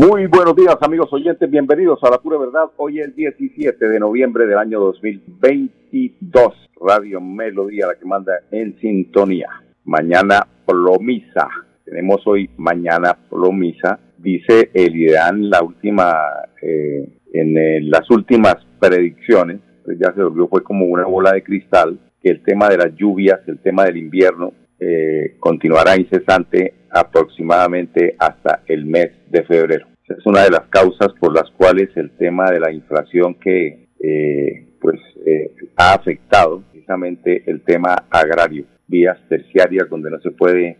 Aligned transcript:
Muy 0.00 0.28
buenos 0.28 0.56
días 0.56 0.78
amigos 0.80 1.12
oyentes, 1.12 1.50
bienvenidos 1.50 2.02
a 2.02 2.08
La 2.08 2.16
Pura 2.16 2.38
Verdad. 2.38 2.70
Hoy 2.78 3.00
es 3.00 3.14
17 3.14 3.86
de 3.86 4.00
noviembre 4.00 4.46
del 4.46 4.56
año 4.56 4.80
2022. 4.80 6.70
Radio 6.80 7.20
Melodía, 7.20 7.88
la 7.88 7.96
que 7.96 8.06
manda 8.06 8.32
en 8.50 8.78
sintonía. 8.80 9.50
Mañana 9.84 10.46
Plomisa. 10.64 11.50
Tenemos 11.84 12.26
hoy 12.26 12.48
mañana 12.56 13.14
Plomisa. 13.28 14.00
Dice 14.16 14.70
el 14.72 14.96
IDEAN 14.96 15.50
la 15.50 15.62
última, 15.62 16.14
eh, 16.62 17.06
en 17.34 17.90
las 17.90 18.10
últimas 18.10 18.56
predicciones, 18.78 19.60
pues 19.84 19.98
ya 19.98 20.14
se 20.14 20.22
volvió, 20.22 20.48
fue 20.48 20.62
como 20.62 20.86
una 20.86 21.04
bola 21.04 21.32
de 21.32 21.42
cristal, 21.42 22.00
que 22.22 22.30
el 22.30 22.42
tema 22.42 22.70
de 22.70 22.78
las 22.78 22.96
lluvias, 22.96 23.40
el 23.46 23.58
tema 23.58 23.84
del 23.84 23.98
invierno, 23.98 24.54
eh, 24.78 25.36
continuará 25.38 25.94
incesante 25.98 26.72
aproximadamente 26.88 28.16
hasta 28.18 28.62
el 28.66 28.86
mes 28.86 29.10
de 29.28 29.42
febrero. 29.42 29.90
Es 30.18 30.26
una 30.26 30.42
de 30.42 30.50
las 30.50 30.66
causas 30.68 31.12
por 31.20 31.32
las 31.32 31.48
cuales 31.52 31.88
el 31.94 32.10
tema 32.16 32.50
de 32.50 32.58
la 32.58 32.72
inflación 32.72 33.34
que 33.34 33.86
eh, 34.02 34.66
pues 34.80 35.00
eh, 35.24 35.54
ha 35.76 35.94
afectado 35.94 36.62
precisamente 36.72 37.44
el 37.46 37.62
tema 37.62 37.94
agrario, 38.10 38.64
vías 38.88 39.18
terciarias 39.28 39.88
donde 39.88 40.10
no 40.10 40.20
se 40.20 40.32
puede 40.32 40.78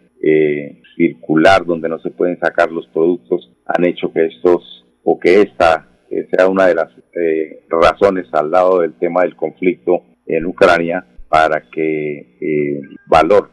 circular, 0.97 1.65
donde 1.65 1.89
no 1.89 1.99
se 2.01 2.11
pueden 2.11 2.39
sacar 2.39 2.71
los 2.71 2.87
productos, 2.89 3.51
han 3.65 3.87
hecho 3.87 4.13
que 4.13 4.27
estos 4.27 4.85
o 5.03 5.19
que 5.19 5.41
esta 5.41 5.89
sea 6.31 6.47
una 6.47 6.67
de 6.67 6.75
las 6.75 6.91
razones 7.71 8.27
al 8.33 8.51
lado 8.51 8.81
del 8.81 8.93
tema 8.99 9.23
del 9.23 9.35
conflicto 9.35 10.03
en 10.27 10.45
Ucrania 10.45 11.07
para 11.31 11.63
que 11.71 12.37
el 12.39 12.99
valor 13.07 13.49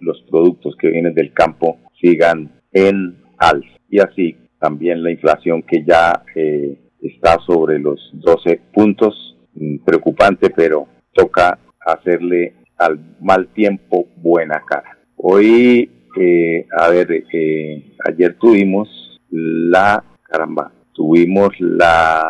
los 0.00 0.22
productos 0.30 0.76
que 0.76 0.90
vienen 0.90 1.14
del 1.14 1.32
campo 1.32 1.76
sigan 2.00 2.52
en 2.72 3.16
alza. 3.38 3.76
Y 3.88 3.98
así 3.98 4.45
también 4.58 5.02
la 5.02 5.10
inflación 5.10 5.62
que 5.62 5.84
ya 5.84 6.22
eh, 6.34 6.78
está 7.00 7.38
sobre 7.46 7.78
los 7.78 8.10
12 8.14 8.60
puntos, 8.72 9.36
mm, 9.54 9.78
preocupante, 9.78 10.50
pero 10.50 10.86
toca 11.12 11.58
hacerle 11.80 12.54
al 12.78 12.98
mal 13.20 13.48
tiempo 13.48 14.06
buena 14.16 14.62
cara. 14.66 14.98
Hoy, 15.16 15.90
eh, 16.18 16.66
a 16.76 16.88
ver, 16.88 17.24
eh, 17.32 17.92
ayer 18.06 18.36
tuvimos 18.38 18.88
la, 19.30 20.02
caramba, 20.22 20.72
tuvimos 20.92 21.50
la, 21.58 22.24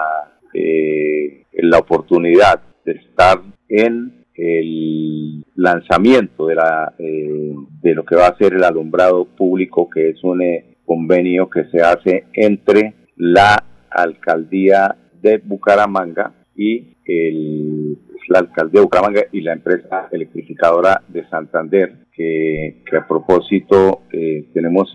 la 1.53 1.79
oportunidad 1.79 2.61
de 2.85 2.93
estar 2.93 3.41
en 3.69 4.27
el 4.37 5.45
lanzamiento 5.55 6.47
de, 6.47 6.55
la, 6.55 6.95
eh, 6.99 7.55
de 7.83 7.95
lo 7.95 8.05
que 8.05 8.17
va 8.17 8.27
a 8.29 8.37
ser 8.37 8.55
el 8.55 8.65
alumbrado 8.65 9.25
público, 9.25 9.89
que 9.89 10.11
es 10.11 10.23
un 10.23 10.43
eh, 10.43 10.76
convenio 10.87 11.51
que 11.51 11.65
se 11.67 11.83
hace 11.83 12.25
entre 12.33 12.95
la 13.17 13.63
alcaldía 13.91 14.97
de 15.21 15.39
Bucaramanga 15.39 16.33
y 16.55 16.97
el, 17.05 17.99
la 18.29 18.39
alcaldía 18.39 18.81
de 18.81 18.85
Bucaramanga 18.85 19.23
y 19.33 19.41
la 19.43 19.53
empresa 19.53 20.09
electrificadora 20.11 21.03
de 21.09 21.29
Santander, 21.29 22.07
que, 22.13 22.83
a 22.97 23.07
propósito 23.07 24.03
eh, 24.13 24.47
tenemos 24.55 24.91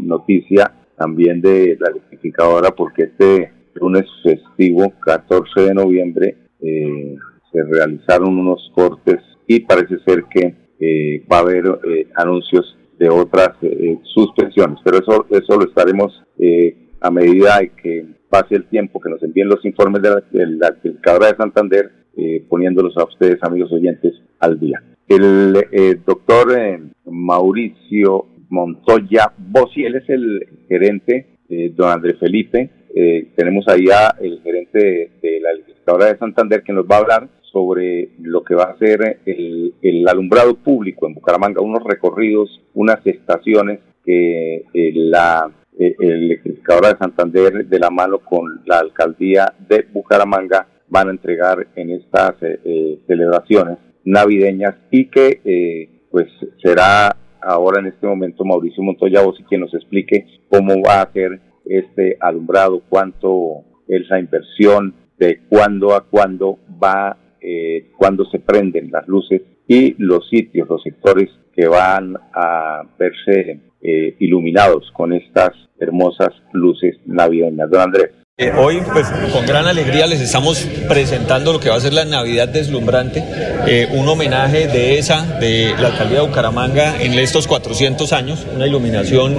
noticia 0.00 0.72
también 0.96 1.40
de 1.40 1.76
la 1.80 1.90
electrificadora 1.90 2.70
porque 2.72 3.04
este 3.04 3.52
lunes 3.74 4.04
festivo, 4.22 4.92
14 5.00 5.60
de 5.60 5.74
noviembre, 5.74 6.36
se 7.56 7.62
realizaron 7.62 8.38
unos 8.38 8.70
cortes 8.74 9.20
y 9.46 9.60
parece 9.60 9.98
ser 10.06 10.24
que 10.24 10.54
eh, 10.78 11.24
va 11.30 11.38
a 11.38 11.40
haber 11.40 11.64
eh, 11.88 12.08
anuncios 12.16 12.76
de 12.98 13.08
otras 13.08 13.50
eh, 13.62 13.98
suspensiones, 14.14 14.78
pero 14.84 14.98
eso, 14.98 15.26
eso 15.30 15.56
lo 15.56 15.66
estaremos 15.66 16.22
a 17.00 17.10
medida 17.10 17.60
que 17.82 18.06
pase 18.28 18.56
el 18.56 18.64
tiempo, 18.66 19.00
que 19.00 19.10
nos 19.10 19.22
envíen 19.22 19.48
los 19.48 19.64
informes 19.64 20.02
de 20.02 20.10
la, 20.10 20.70
de 20.82 20.92
de 20.92 21.36
Santander, 21.36 21.90
poniéndolos 22.48 22.96
a 22.96 23.04
ustedes, 23.04 23.42
amigos 23.42 23.72
oyentes, 23.72 24.14
al 24.40 24.58
día. 24.58 24.82
El 25.08 25.54
doctor 26.04 26.48
Mauricio 27.04 28.26
Montoya 28.50 29.32
Bossi, 29.38 29.84
él 29.84 29.96
es 29.96 30.08
el 30.08 30.46
gerente, 30.68 31.38
don 31.74 31.90
Andrés 31.90 32.16
Felipe, 32.18 32.70
tenemos 33.34 33.66
ahí 33.68 33.86
el 34.20 34.40
gerente 34.42 34.78
de, 34.78 35.10
de 35.22 35.40
la 35.40 35.52
legisladora 35.54 36.06
de 36.06 36.18
Santander 36.18 36.62
que 36.62 36.72
nos 36.72 36.84
va 36.84 36.96
a 36.96 37.00
hablar 37.00 37.28
sobre 37.56 38.10
lo 38.20 38.44
que 38.44 38.54
va 38.54 38.64
a 38.64 38.76
ser 38.76 39.20
el, 39.24 40.06
alumbrado 40.06 40.56
público 40.56 41.06
en 41.06 41.14
Bucaramanga, 41.14 41.62
unos 41.62 41.82
recorridos, 41.84 42.60
unas 42.74 42.98
estaciones 43.06 43.80
que 44.04 44.56
eh, 44.74 44.92
la 44.94 45.50
eh, 45.78 45.96
electrificadora 45.98 46.90
de 46.90 46.98
Santander 46.98 47.66
de 47.66 47.78
la 47.78 47.88
mano 47.88 48.18
con 48.18 48.60
la 48.66 48.80
alcaldía 48.80 49.54
de 49.70 49.86
Bucaramanga 49.90 50.68
van 50.88 51.08
a 51.08 51.12
entregar 51.12 51.66
en 51.76 51.92
estas 51.92 52.34
eh, 52.42 52.98
celebraciones 53.06 53.78
navideñas 54.04 54.74
y 54.90 55.06
que 55.06 55.88
pues 56.10 56.28
será 56.62 57.16
ahora 57.40 57.80
en 57.80 57.86
este 57.86 58.06
momento 58.06 58.44
Mauricio 58.44 58.82
Montoya 58.82 59.22
y 59.38 59.42
quien 59.44 59.62
nos 59.62 59.72
explique 59.72 60.26
cómo 60.50 60.74
va 60.82 61.00
a 61.00 61.12
ser 61.12 61.40
este 61.64 62.18
alumbrado, 62.20 62.82
cuánto 62.90 63.64
es 63.88 64.06
la 64.10 64.20
inversión, 64.20 64.94
de 65.18 65.40
cuándo 65.48 65.94
a 65.94 66.02
cuándo 66.02 66.58
va 66.82 67.16
eh, 67.48 67.92
cuando 67.96 68.24
se 68.24 68.40
prenden 68.40 68.90
las 68.90 69.06
luces 69.06 69.40
y 69.68 69.94
los 69.98 70.28
sitios, 70.28 70.68
los 70.68 70.82
sectores 70.82 71.30
que 71.54 71.68
van 71.68 72.16
a 72.34 72.82
verse 72.98 73.60
eh, 73.80 74.16
iluminados 74.18 74.90
con 74.92 75.12
estas 75.12 75.52
hermosas 75.78 76.30
luces 76.52 76.96
navideñas. 77.06 77.70
Don 77.70 77.82
Andrés. 77.82 78.10
Eh, 78.36 78.50
hoy, 78.50 78.82
pues, 78.92 79.06
con 79.32 79.46
gran 79.46 79.64
alegría 79.66 80.08
les 80.08 80.20
estamos 80.20 80.68
presentando 80.88 81.52
lo 81.52 81.60
que 81.60 81.68
va 81.68 81.76
a 81.76 81.80
ser 81.80 81.92
la 81.92 82.04
Navidad 82.04 82.48
Deslumbrante, 82.48 83.22
un 83.92 84.08
homenaje 84.08 84.66
de 84.66 84.98
esa, 84.98 85.38
de 85.38 85.72
la 85.80 85.88
alcaldía 85.88 86.20
de 86.20 86.26
Bucaramanga 86.26 87.00
en 87.00 87.14
estos 87.14 87.46
400 87.46 88.12
años, 88.12 88.44
una 88.54 88.66
iluminación 88.66 89.36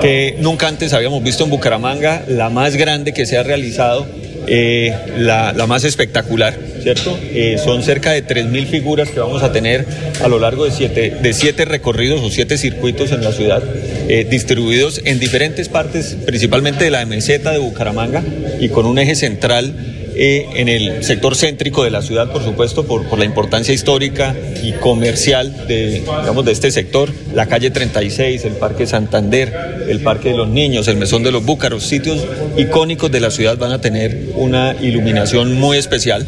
que 0.00 0.36
nunca 0.40 0.66
antes 0.66 0.94
habíamos 0.94 1.22
visto 1.22 1.44
en 1.44 1.50
Bucaramanga, 1.50 2.24
la 2.26 2.48
más 2.48 2.74
grande 2.76 3.12
que 3.12 3.26
se 3.26 3.36
ha 3.36 3.42
realizado 3.42 4.06
eh, 4.46 4.94
la, 5.18 5.52
más 5.66 5.84
espectacular, 5.84 6.58
¿cierto? 6.82 7.18
Eh, 7.22 7.56
son 7.62 7.82
cerca 7.82 8.12
de 8.12 8.26
3.000 8.26 8.66
figuras 8.66 9.10
que 9.10 9.20
vamos 9.20 9.42
a 9.42 9.52
tener 9.52 9.86
a 10.22 10.28
lo 10.28 10.38
largo 10.38 10.64
de 10.64 10.70
siete, 10.70 11.16
de 11.22 11.32
siete 11.32 11.64
recorridos 11.64 12.20
o 12.20 12.30
siete 12.30 12.58
circuitos 12.58 13.12
en 13.12 13.22
la 13.22 13.32
ciudad, 13.32 13.62
eh, 14.08 14.26
distribuidos 14.28 15.00
en 15.04 15.18
diferentes 15.18 15.68
partes, 15.68 16.16
principalmente 16.26 16.84
de 16.84 16.90
la 16.90 17.04
meseta 17.06 17.52
de 17.52 17.58
Bucaramanga 17.58 18.22
y 18.60 18.68
con 18.70 18.86
un 18.86 18.98
eje 18.98 19.14
central 19.14 19.74
en 20.22 20.68
el 20.68 21.02
sector 21.02 21.34
céntrico 21.34 21.82
de 21.82 21.90
la 21.90 22.02
ciudad, 22.02 22.30
por 22.30 22.44
supuesto, 22.44 22.84
por, 22.84 23.08
por, 23.08 23.18
la 23.18 23.24
importancia 23.24 23.72
histórica 23.72 24.36
y 24.62 24.72
comercial 24.72 25.66
de, 25.66 26.00
digamos, 26.00 26.44
de 26.44 26.52
este 26.52 26.70
sector, 26.70 27.10
la 27.34 27.46
calle 27.46 27.70
36, 27.70 28.44
el 28.44 28.52
Parque 28.52 28.86
Santander, 28.86 29.50
el 29.88 30.00
Parque 30.00 30.28
de 30.28 30.36
los 30.36 30.48
Niños, 30.48 30.88
el 30.88 30.98
Mesón 30.98 31.22
de 31.22 31.32
los 31.32 31.42
Búcaros, 31.42 31.84
sitios 31.84 32.22
icónicos 32.58 33.10
de 33.10 33.20
la 33.20 33.30
ciudad 33.30 33.56
van 33.56 33.72
a 33.72 33.80
tener 33.80 34.26
una 34.34 34.76
iluminación 34.82 35.54
muy 35.58 35.78
especial. 35.78 36.26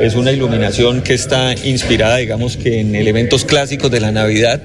Es 0.00 0.14
una 0.14 0.32
iluminación 0.32 1.02
que 1.02 1.12
está 1.12 1.54
inspirada, 1.54 2.16
digamos 2.16 2.56
que 2.56 2.80
en 2.80 2.94
elementos 2.94 3.44
clásicos 3.44 3.90
de 3.90 4.00
la 4.00 4.12
Navidad, 4.12 4.62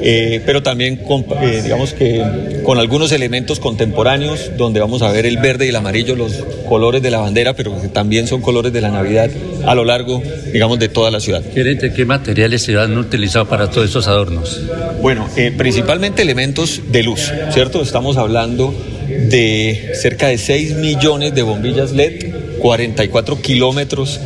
eh, 0.00 0.40
pero 0.46 0.62
también 0.62 0.96
con, 0.96 1.24
eh, 1.42 1.60
digamos 1.62 1.92
que 1.92 2.60
con 2.64 2.78
algunos 2.78 3.12
elementos 3.12 3.60
contemporáneos, 3.60 4.52
donde 4.56 4.80
vamos 4.80 5.02
a 5.02 5.10
ver 5.10 5.26
el 5.26 5.38
verde 5.38 5.66
y 5.66 5.68
el 5.70 5.76
amarillo, 5.76 6.14
los 6.14 6.32
colores 6.68 7.02
de 7.02 7.10
la 7.10 7.18
bandera, 7.18 7.54
pero 7.54 7.80
que 7.80 7.88
también 7.88 8.26
son 8.26 8.40
colores 8.40 8.72
de 8.72 8.80
la 8.80 8.90
Navidad 8.90 9.30
a 9.66 9.74
lo 9.74 9.84
largo, 9.84 10.22
digamos, 10.52 10.78
de 10.78 10.88
toda 10.88 11.10
la 11.10 11.20
ciudad. 11.20 11.42
Gerente, 11.52 11.92
¿qué 11.92 12.04
materiales 12.04 12.62
se 12.62 12.76
han 12.78 12.96
utilizado 12.96 13.46
para 13.46 13.70
todos 13.70 13.86
estos 13.86 14.06
adornos? 14.06 14.60
Bueno, 15.00 15.28
eh, 15.36 15.52
principalmente 15.56 16.22
elementos 16.22 16.80
de 16.90 17.02
luz, 17.02 17.32
¿cierto? 17.52 17.82
Estamos 17.82 18.16
hablando 18.16 18.74
de 19.08 19.92
cerca 19.94 20.28
de 20.28 20.38
6 20.38 20.74
millones 20.76 21.34
de 21.34 21.42
bombillas 21.42 21.92
LED, 21.92 22.32
44 22.60 23.40
kilómetros 23.40 24.20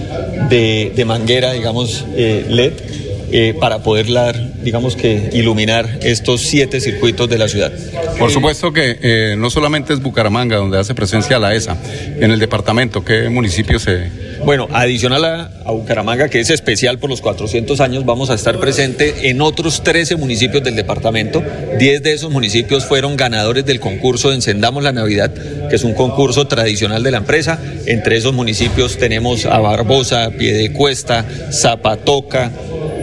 de, 0.49 0.93
de 0.95 1.05
manguera, 1.05 1.53
digamos, 1.53 2.05
LED 2.17 2.73
eh, 3.35 3.55
para 3.59 3.83
poder 3.83 4.11
digamos 4.62 4.97
que, 4.97 5.31
iluminar 5.32 5.99
estos 6.03 6.41
siete 6.41 6.81
circuitos 6.81 7.29
de 7.29 7.38
la 7.38 7.49
ciudad. 7.49 7.73
Por 8.19 8.31
supuesto 8.31 8.73
que 8.73 8.99
eh, 9.03 9.35
no 9.37 9.50
solamente 9.50 9.93
es 9.93 10.00
Bucaramanga 10.00 10.56
donde 10.56 10.79
hace 10.79 10.94
presencia 10.94 11.38
la 11.38 11.55
ESA, 11.55 11.76
en 12.19 12.31
el 12.31 12.38
departamento, 12.38 13.05
¿qué 13.05 13.29
municipios 13.29 13.82
se 13.82 14.11
Bueno, 14.44 14.67
adicional 14.73 15.25
a, 15.25 15.71
Bucaramanga, 15.71 16.29
que 16.29 16.41
es 16.41 16.50
especial 16.50 16.99
por 16.99 17.09
los 17.09 17.21
400 17.21 17.81
años, 17.81 18.05
vamos 18.05 18.29
a 18.29 18.35
estar 18.35 18.59
presente 18.59 19.29
en 19.29 19.41
otros 19.41 19.85
13 19.85 20.17
municipios 20.17 20.65
del 20.65 20.75
departamento. 20.75 21.43
10 21.79 22.03
de 22.03 22.12
esos 22.12 22.31
municipios 22.31 22.85
fueron 22.85 23.17
ganadores 23.17 23.65
del 23.65 23.79
concurso 23.79 24.31
de 24.31 24.37
Encendamos 24.37 24.83
la 24.83 24.91
Navidad, 24.91 25.33
que 25.69 25.77
es 25.77 25.85
un 25.85 25.94
concurso 25.94 26.49
tradicional 26.49 27.05
de 27.05 27.12
la 27.12 27.19
empresa. 27.19 27.61
Entre 27.87 28.17
esos 28.17 28.33
municipios 28.33 28.99
tenemos 28.99 29.47
a 29.47 29.59
Barbosa, 29.61 30.31
Piedecuesta, 30.31 31.25
Zapatoca, 31.53 32.50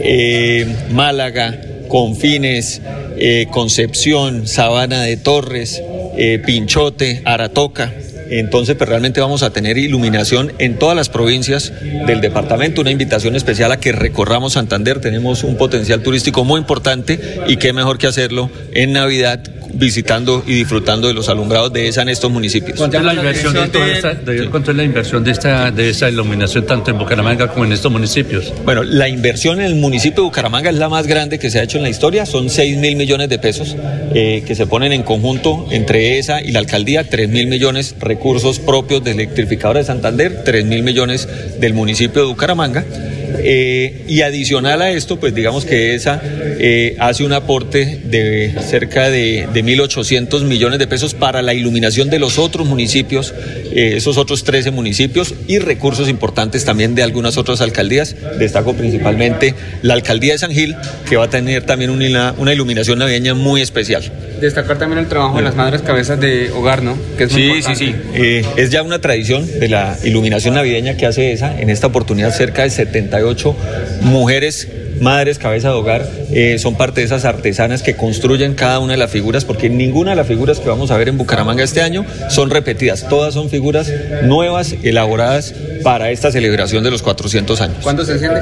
eh, 0.02 0.66
Málaga, 0.90 1.58
Confines, 1.88 2.82
eh, 3.16 3.46
Concepción, 3.50 4.46
Sabana 4.46 5.02
de 5.02 5.16
Torres, 5.16 5.82
eh, 6.18 6.38
Pinchote, 6.44 7.22
Aratoca. 7.24 7.92
Entonces, 8.30 8.76
pues 8.76 8.88
realmente 8.88 9.20
vamos 9.20 9.42
a 9.42 9.50
tener 9.50 9.76
iluminación 9.76 10.52
en 10.58 10.78
todas 10.78 10.96
las 10.96 11.08
provincias 11.08 11.72
del 12.06 12.20
departamento, 12.20 12.80
una 12.80 12.90
invitación 12.90 13.36
especial 13.36 13.72
a 13.72 13.78
que 13.78 13.92
recorramos 13.92 14.52
Santander. 14.54 15.00
Tenemos 15.00 15.44
un 15.44 15.56
potencial 15.56 16.02
turístico 16.02 16.44
muy 16.44 16.60
importante 16.60 17.20
y 17.48 17.56
qué 17.56 17.72
mejor 17.72 17.98
que 17.98 18.06
hacerlo 18.06 18.50
en 18.72 18.92
Navidad 18.92 19.40
visitando 19.80 20.44
y 20.46 20.54
disfrutando 20.54 21.08
de 21.08 21.14
los 21.14 21.28
alumbrados 21.28 21.72
de 21.72 21.88
esa 21.88 22.02
en 22.02 22.10
estos 22.10 22.30
municipios. 22.30 22.78
¿Cuánto 22.78 22.98
es 22.98 23.04
la 23.04 23.14
inversión 23.14 23.54
de, 23.54 23.68
toda 23.68 23.88
esta, 23.88 24.14
de, 24.14 24.48
¿cuánto 24.50 24.70
es 24.70 24.76
la 24.76 24.84
inversión 24.84 25.24
de 25.24 25.30
esta 25.32 25.70
de 25.70 25.90
esa 25.90 26.08
iluminación 26.08 26.66
tanto 26.66 26.90
en 26.90 26.98
Bucaramanga 26.98 27.48
como 27.48 27.64
en 27.64 27.72
estos 27.72 27.90
municipios? 27.90 28.52
Bueno, 28.64 28.84
la 28.84 29.08
inversión 29.08 29.58
en 29.60 29.66
el 29.66 29.74
municipio 29.74 30.22
de 30.22 30.28
Bucaramanga 30.28 30.70
es 30.70 30.76
la 30.76 30.88
más 30.88 31.06
grande 31.06 31.38
que 31.38 31.50
se 31.50 31.58
ha 31.58 31.62
hecho 31.62 31.78
en 31.78 31.82
la 31.82 31.88
historia, 31.88 32.26
son 32.26 32.50
6 32.50 32.76
mil 32.76 32.94
millones 32.94 33.28
de 33.30 33.38
pesos 33.38 33.74
eh, 34.14 34.44
que 34.46 34.54
se 34.54 34.66
ponen 34.66 34.92
en 34.92 35.02
conjunto 35.02 35.66
entre 35.70 36.18
esa 36.18 36.42
y 36.42 36.52
la 36.52 36.58
alcaldía, 36.58 37.08
3 37.08 37.28
mil 37.28 37.46
millones 37.46 37.96
recursos 37.98 38.60
propios 38.60 39.02
de 39.02 39.12
electrificadora 39.12 39.80
de 39.80 39.86
Santander, 39.86 40.44
3 40.44 40.64
mil 40.66 40.82
millones 40.82 41.26
del 41.58 41.72
municipio 41.72 42.22
de 42.22 42.28
Bucaramanga. 42.28 42.84
Eh, 43.42 44.04
y 44.08 44.22
adicional 44.22 44.82
a 44.82 44.90
esto, 44.90 45.18
pues 45.18 45.34
digamos 45.34 45.64
que 45.64 45.94
esa 45.94 46.20
eh, 46.24 46.96
hace 46.98 47.24
un 47.24 47.32
aporte 47.32 48.00
de 48.04 48.54
cerca 48.66 49.10
de, 49.10 49.48
de 49.52 49.64
1.800 49.64 50.44
millones 50.44 50.78
de 50.78 50.86
pesos 50.86 51.14
para 51.14 51.42
la 51.42 51.54
iluminación 51.54 52.10
de 52.10 52.18
los 52.18 52.38
otros 52.38 52.66
municipios, 52.66 53.34
eh, 53.72 53.94
esos 53.96 54.16
otros 54.18 54.44
13 54.44 54.70
municipios 54.70 55.34
y 55.46 55.58
recursos 55.58 56.08
importantes 56.08 56.64
también 56.64 56.94
de 56.94 57.02
algunas 57.02 57.36
otras 57.36 57.60
alcaldías. 57.60 58.16
Destaco 58.38 58.74
principalmente 58.74 59.54
la 59.82 59.94
alcaldía 59.94 60.32
de 60.32 60.38
San 60.38 60.52
Gil, 60.52 60.76
que 61.08 61.16
va 61.16 61.24
a 61.24 61.30
tener 61.30 61.64
también 61.64 61.90
una, 61.90 62.34
una 62.36 62.52
iluminación 62.52 62.98
navideña 62.98 63.34
muy 63.34 63.60
especial. 63.60 64.02
Destacar 64.40 64.78
también 64.78 64.98
el 64.98 65.08
trabajo 65.08 65.36
de 65.36 65.42
las 65.42 65.54
madres 65.54 65.82
cabezas 65.82 66.18
de 66.20 66.50
hogar, 66.50 66.82
¿no? 66.82 66.98
Que 67.16 67.24
es 67.24 67.32
muy 67.32 67.42
sí, 67.42 67.48
importante. 67.48 67.78
sí, 67.78 67.94
sí, 68.14 68.46
es 68.56 68.70
ya 68.70 68.82
una 68.82 69.00
tradición 69.00 69.46
de 69.46 69.68
la 69.68 69.98
iluminación 70.02 70.54
navideña 70.54 70.96
que 70.96 71.06
hace 71.06 71.32
esa. 71.32 71.60
En 71.60 71.68
esta 71.70 71.88
oportunidad 71.88 72.34
cerca 72.34 72.62
de 72.62 72.70
78 72.70 73.29
mujeres 74.02 74.68
madres, 75.00 75.38
cabeza 75.38 75.68
de 75.68 75.74
hogar, 75.74 76.08
eh, 76.32 76.58
son 76.58 76.76
parte 76.76 77.00
de 77.00 77.06
esas 77.06 77.24
artesanas 77.24 77.82
que 77.82 77.96
construyen 77.96 78.54
cada 78.54 78.78
una 78.78 78.92
de 78.92 78.98
las 78.98 79.10
figuras, 79.10 79.44
porque 79.44 79.68
ninguna 79.68 80.10
de 80.10 80.16
las 80.16 80.26
figuras 80.26 80.60
que 80.60 80.68
vamos 80.68 80.90
a 80.90 80.96
ver 80.96 81.08
en 81.08 81.18
Bucaramanga 81.18 81.64
este 81.64 81.80
año 81.80 82.04
son 82.28 82.50
repetidas, 82.50 83.08
todas 83.08 83.34
son 83.34 83.50
figuras 83.50 83.90
nuevas, 84.24 84.74
elaboradas 84.82 85.54
para 85.82 86.10
esta 86.10 86.30
celebración 86.30 86.84
de 86.84 86.90
los 86.90 87.02
400 87.02 87.60
años. 87.62 87.78
¿Cuándo 87.82 88.04
se 88.04 88.12
enciende? 88.12 88.40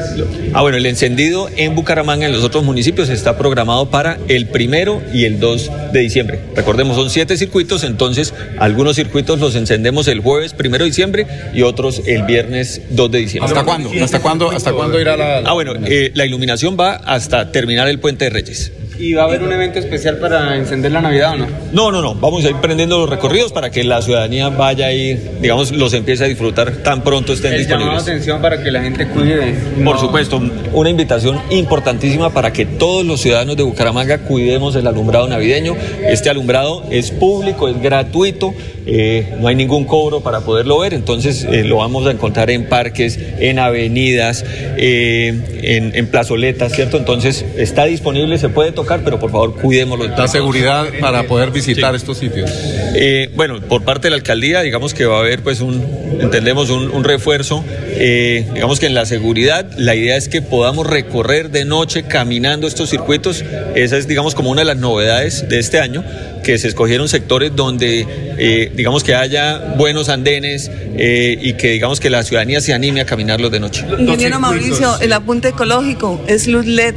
Ah, 0.52 0.62
bueno, 0.62 0.76
el 0.76 0.86
encendido 0.86 1.48
en 1.56 1.74
Bucaramanga, 1.74 2.26
en 2.26 2.32
los 2.32 2.42
otros 2.42 2.64
municipios, 2.64 3.08
está 3.08 3.38
programado 3.38 3.90
para 3.90 4.18
el 4.28 4.46
primero 4.46 5.00
y 5.12 5.24
el 5.24 5.38
2 5.38 5.70
de 5.92 6.00
diciembre. 6.00 6.40
Recordemos, 6.56 6.96
son 6.96 7.10
siete 7.10 7.36
circuitos, 7.36 7.84
entonces 7.84 8.34
algunos 8.58 8.96
circuitos 8.96 9.38
los 9.38 9.54
encendemos 9.54 10.08
el 10.08 10.20
jueves 10.20 10.52
primero 10.52 10.84
de 10.84 10.90
diciembre 10.90 11.26
y 11.54 11.62
otros 11.62 12.02
el 12.06 12.24
viernes 12.24 12.82
2 12.90 13.10
de 13.10 13.18
diciembre. 13.18 13.52
¿Hasta 13.52 13.64
cuándo? 13.64 13.90
¿Hasta 14.02 14.20
cuándo, 14.20 14.50
hasta 14.50 14.72
cuándo 14.72 15.00
irá 15.00 15.16
la, 15.16 15.38
Ah, 15.44 15.52
bueno, 15.52 15.74
eh, 15.86 16.10
la 16.14 16.26
iluminación 16.26 16.47
va 16.78 16.94
hasta 16.94 17.52
terminar 17.52 17.88
el 17.88 18.00
puente 18.00 18.24
de 18.24 18.30
Reyes. 18.30 18.72
¿Y 19.00 19.12
va 19.14 19.22
a 19.22 19.24
haber 19.26 19.44
un 19.44 19.52
evento 19.52 19.78
especial 19.78 20.16
para 20.16 20.56
encender 20.56 20.90
la 20.90 21.00
Navidad 21.00 21.34
o 21.34 21.36
no? 21.36 21.46
No, 21.72 21.92
no, 21.92 22.02
no. 22.02 22.16
Vamos 22.16 22.44
a 22.44 22.48
ir 22.50 22.56
prendiendo 22.56 22.98
los 22.98 23.08
recorridos 23.08 23.52
para 23.52 23.70
que 23.70 23.84
la 23.84 24.02
ciudadanía 24.02 24.48
vaya 24.48 24.90
y, 24.92 25.14
digamos, 25.40 25.70
los 25.70 25.92
empiece 25.94 26.24
a 26.24 26.26
disfrutar 26.26 26.72
tan 26.82 27.04
pronto 27.04 27.32
estén 27.32 27.52
El 27.52 27.58
disponibles. 27.60 27.86
llamado 27.92 28.02
atención 28.02 28.42
para 28.42 28.60
que 28.60 28.72
la 28.72 28.82
gente 28.82 29.06
cuide. 29.06 29.52
Por 29.84 29.94
No. 29.94 30.00
supuesto, 30.00 30.42
una 30.72 30.90
invitación 30.90 31.40
importantísima 31.50 32.30
para 32.30 32.52
que 32.52 32.66
todos 32.66 33.06
los 33.06 33.20
ciudadanos 33.20 33.56
de 33.56 33.62
Bucaramanga 33.62 34.18
cuidemos 34.18 34.74
el 34.74 34.84
alumbrado 34.88 35.28
navideño. 35.28 35.76
Este 36.08 36.28
alumbrado 36.28 36.82
es 36.90 37.12
público, 37.12 37.68
es 37.68 37.80
gratuito, 37.80 38.52
eh, 38.84 39.34
no 39.38 39.46
hay 39.46 39.54
ningún 39.54 39.84
cobro 39.84 40.22
para 40.22 40.40
poderlo 40.40 40.78
ver, 40.80 40.92
entonces 40.94 41.44
eh, 41.44 41.62
lo 41.62 41.76
vamos 41.76 42.04
a 42.08 42.10
encontrar 42.10 42.50
en 42.50 42.68
parques, 42.68 43.16
en 43.38 43.60
avenidas, 43.60 44.44
eh, 44.76 45.38
en, 45.62 45.94
en 45.94 46.06
plazoletas, 46.08 46.72
¿cierto? 46.72 46.96
Entonces 46.96 47.44
está 47.56 47.84
disponible, 47.84 48.38
se 48.38 48.48
puede 48.48 48.72
tocar, 48.72 48.87
pero 48.96 49.18
por 49.18 49.30
favor 49.30 49.54
cuidémoslo. 49.54 50.08
la 50.08 50.28
seguridad 50.28 50.86
para 51.00 51.24
poder 51.24 51.50
visitar 51.50 51.94
estos 51.94 52.18
sitios? 52.18 52.50
Eh, 52.94 53.30
bueno, 53.34 53.60
por 53.60 53.82
parte 53.84 54.06
de 54.06 54.10
la 54.10 54.16
alcaldía, 54.16 54.62
digamos 54.62 54.94
que 54.94 55.04
va 55.04 55.16
a 55.16 55.20
haber, 55.20 55.42
pues, 55.42 55.60
un, 55.60 55.84
entendemos, 56.20 56.70
un, 56.70 56.90
un 56.90 57.04
refuerzo. 57.04 57.64
Eh, 58.00 58.46
digamos 58.54 58.80
que 58.80 58.86
en 58.86 58.94
la 58.94 59.06
seguridad, 59.06 59.70
la 59.76 59.94
idea 59.94 60.16
es 60.16 60.28
que 60.28 60.40
podamos 60.40 60.86
recorrer 60.86 61.50
de 61.50 61.64
noche 61.64 62.04
caminando 62.04 62.66
estos 62.66 62.90
circuitos. 62.90 63.44
Esa 63.74 63.96
es, 63.96 64.08
digamos, 64.08 64.34
como 64.34 64.50
una 64.50 64.62
de 64.62 64.66
las 64.66 64.76
novedades 64.76 65.48
de 65.48 65.58
este 65.58 65.78
año, 65.80 66.04
que 66.42 66.58
se 66.58 66.68
escogieron 66.68 67.08
sectores 67.08 67.54
donde, 67.54 68.06
eh, 68.38 68.72
digamos, 68.74 69.04
que 69.04 69.14
haya 69.14 69.74
buenos 69.76 70.08
andenes 70.08 70.70
eh, 70.96 71.38
y 71.40 71.54
que, 71.54 71.70
digamos, 71.72 72.00
que 72.00 72.10
la 72.10 72.22
ciudadanía 72.22 72.60
se 72.60 72.72
anime 72.72 73.00
a 73.00 73.04
caminarlos 73.04 73.50
de 73.50 73.60
noche. 73.60 73.84
Ingeniero 73.98 74.38
Mauricio, 74.40 74.98
el 75.00 75.12
apunte 75.12 75.48
ecológico 75.48 76.24
es 76.26 76.46
luz 76.46 76.66
LED. 76.66 76.94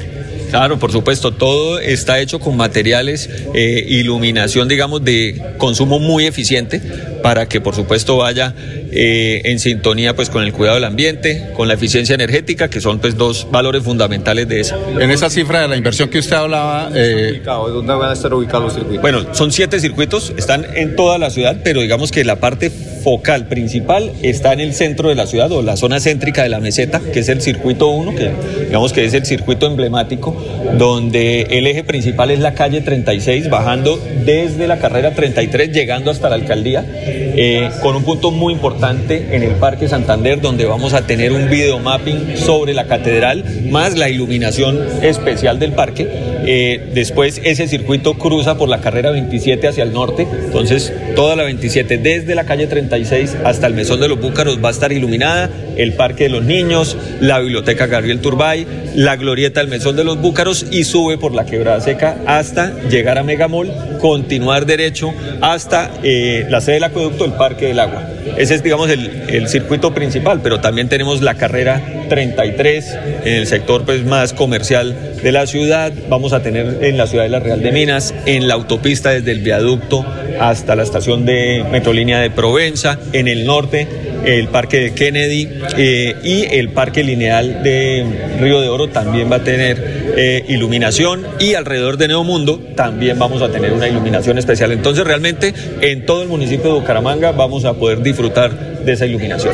Claro, 0.51 0.77
por 0.77 0.91
supuesto, 0.91 1.31
todo 1.31 1.79
está 1.79 2.19
hecho 2.19 2.41
con 2.41 2.57
materiales, 2.57 3.29
eh, 3.53 3.85
iluminación, 3.87 4.67
digamos, 4.67 5.01
de 5.01 5.41
consumo 5.57 5.97
muy 5.97 6.25
eficiente 6.25 6.81
para 7.23 7.47
que, 7.47 7.61
por 7.61 7.73
supuesto, 7.73 8.17
vaya 8.17 8.53
eh, 8.91 9.41
en 9.45 9.59
sintonía 9.59 10.15
pues 10.15 10.29
con 10.29 10.43
el 10.43 10.53
cuidado 10.53 10.75
del 10.75 10.83
ambiente, 10.83 11.49
con 11.55 11.67
la 11.67 11.75
eficiencia 11.75 12.15
energética, 12.15 12.69
que 12.69 12.81
son 12.81 12.99
pues 12.99 13.17
dos 13.17 13.47
valores 13.51 13.83
fundamentales 13.83 14.47
de 14.47 14.59
esa. 14.59 14.77
En 14.99 15.11
esa 15.11 15.29
cifra 15.29 15.61
de 15.61 15.67
la 15.67 15.77
inversión 15.77 16.09
que 16.09 16.19
usted 16.19 16.35
hablaba, 16.35 16.91
eh, 16.93 17.41
¿Dónde 17.45 17.93
van 17.93 18.09
a 18.09 18.13
estar 18.13 18.33
ubicados 18.33 18.63
los 18.65 18.73
circuitos? 18.73 19.01
Bueno, 19.01 19.33
son 19.33 19.51
siete 19.51 19.79
circuitos, 19.79 20.33
están 20.37 20.65
en 20.75 20.95
toda 20.95 21.17
la 21.17 21.29
ciudad, 21.29 21.57
pero 21.63 21.81
digamos 21.81 22.11
que 22.11 22.23
la 22.23 22.37
parte 22.37 22.69
focal 22.69 23.47
principal 23.47 24.11
está 24.21 24.53
en 24.53 24.59
el 24.59 24.73
centro 24.73 25.09
de 25.09 25.15
la 25.15 25.25
ciudad 25.25 25.51
o 25.51 25.61
la 25.61 25.75
zona 25.75 25.99
céntrica 25.99 26.43
de 26.43 26.49
la 26.49 26.59
meseta, 26.59 26.99
que 26.99 27.19
es 27.19 27.29
el 27.29 27.41
circuito 27.41 27.89
1, 27.89 28.15
que 28.15 28.31
digamos 28.65 28.93
que 28.93 29.05
es 29.05 29.13
el 29.13 29.25
circuito 29.25 29.65
emblemático, 29.65 30.35
donde 30.77 31.41
el 31.49 31.67
eje 31.67 31.83
principal 31.83 32.31
es 32.31 32.39
la 32.39 32.53
calle 32.53 32.81
36, 32.81 33.49
bajando 33.49 33.99
desde 34.25 34.67
la 34.67 34.79
carrera 34.79 35.13
33, 35.13 35.71
llegando 35.71 36.11
hasta 36.11 36.29
la 36.29 36.35
alcaldía, 36.35 36.85
eh, 37.35 37.69
con 37.81 37.95
un 37.95 38.03
punto 38.03 38.31
muy 38.31 38.53
importante 38.53 39.35
en 39.35 39.43
el 39.43 39.55
Parque 39.55 39.87
Santander, 39.87 40.41
donde 40.41 40.65
vamos 40.65 40.93
a 40.93 41.05
tener 41.05 41.31
un 41.31 41.49
videomapping 41.49 42.37
sobre 42.37 42.73
la 42.73 42.87
catedral, 42.87 43.43
más 43.69 43.97
la 43.97 44.09
iluminación 44.09 44.79
especial 45.01 45.59
del 45.59 45.73
parque. 45.73 46.30
Eh, 46.45 46.89
después 46.93 47.41
ese 47.43 47.67
circuito 47.67 48.15
cruza 48.15 48.57
por 48.57 48.69
la 48.69 48.81
carrera 48.81 49.11
27 49.11 49.67
hacia 49.67 49.83
el 49.83 49.93
norte, 49.93 50.27
entonces 50.45 50.93
toda 51.15 51.35
la 51.35 51.43
27 51.43 51.97
desde 51.97 52.35
la 52.35 52.45
calle 52.45 52.67
36 52.67 53.37
hasta 53.43 53.67
el 53.67 53.73
Mesón 53.73 53.99
de 53.99 54.07
los 54.07 54.19
Búcaros 54.19 54.63
va 54.63 54.69
a 54.69 54.71
estar 54.71 54.91
iluminada, 54.91 55.49
el 55.77 55.93
Parque 55.93 56.25
de 56.25 56.29
los 56.29 56.43
Niños, 56.43 56.97
la 57.19 57.39
Biblioteca 57.39 57.87
Gabriel 57.87 58.19
Turbay, 58.19 58.65
la 58.95 59.15
Glorieta 59.15 59.59
del 59.59 59.69
Mesón 59.69 59.95
de 59.95 60.03
los 60.03 60.19
Búcaros 60.19 60.65
y 60.71 60.83
sube 60.83 61.17
por 61.17 61.33
la 61.33 61.45
Quebrada 61.45 61.79
Seca 61.81 62.17
hasta 62.25 62.87
llegar 62.89 63.17
a 63.17 63.23
Megamol, 63.23 63.71
continuar 63.99 64.65
derecho 64.65 65.13
hasta 65.41 65.91
eh, 66.03 66.45
la 66.49 66.61
sede 66.61 66.75
del 66.75 66.85
acueducto, 66.85 67.25
el 67.25 67.33
Parque 67.33 67.67
del 67.67 67.79
Agua. 67.79 68.07
Ese 68.37 68.55
es, 68.55 68.63
digamos, 68.63 68.89
el, 68.89 69.23
el 69.29 69.47
circuito 69.47 69.93
principal, 69.93 70.41
pero 70.41 70.59
también 70.59 70.89
tenemos 70.89 71.21
la 71.21 71.35
carrera 71.35 71.81
33 72.09 72.97
en 73.23 73.33
el 73.33 73.47
sector 73.47 73.85
pues, 73.85 74.03
más 74.03 74.33
comercial 74.33 74.95
de 75.23 75.31
la 75.31 75.47
ciudad. 75.47 75.93
Vamos 76.09 76.30
a 76.33 76.43
tener 76.43 76.79
en 76.81 76.97
la 76.97 77.07
ciudad 77.07 77.23
de 77.23 77.29
la 77.29 77.39
Real 77.39 77.61
de 77.61 77.71
Minas, 77.71 78.13
en 78.25 78.47
la 78.47 78.53
autopista 78.53 79.11
desde 79.11 79.31
el 79.31 79.41
viaducto 79.41 80.05
hasta 80.39 80.75
la 80.75 80.83
estación 80.83 81.25
de 81.25 81.65
Metrolínea 81.71 82.19
de 82.19 82.29
Provenza, 82.29 82.99
en 83.13 83.27
el 83.27 83.45
norte 83.45 83.87
el 84.25 84.47
Parque 84.49 84.79
de 84.79 84.93
Kennedy 84.93 85.49
eh, 85.77 86.15
y 86.23 86.43
el 86.55 86.69
Parque 86.69 87.03
Lineal 87.03 87.63
de 87.63 88.37
Río 88.39 88.61
de 88.61 88.69
Oro 88.69 88.89
también 88.89 89.31
va 89.31 89.37
a 89.37 89.43
tener 89.43 89.77
eh, 90.15 90.45
iluminación 90.49 91.25
y 91.39 91.55
alrededor 91.55 91.97
de 91.97 92.09
Neomundo 92.09 92.59
también 92.75 93.17
vamos 93.17 93.41
a 93.41 93.51
tener 93.51 93.73
una 93.73 93.87
iluminación 93.87 94.37
especial. 94.37 94.71
Entonces 94.71 95.05
realmente 95.05 95.53
en 95.81 96.05
todo 96.05 96.23
el 96.23 96.29
municipio 96.29 96.73
de 96.73 96.79
Bucaramanga 96.79 97.31
vamos 97.31 97.65
a 97.65 97.73
poder 97.73 98.01
disfrutar 98.01 98.51
de 98.83 98.91
esa 98.91 99.05
iluminación. 99.05 99.53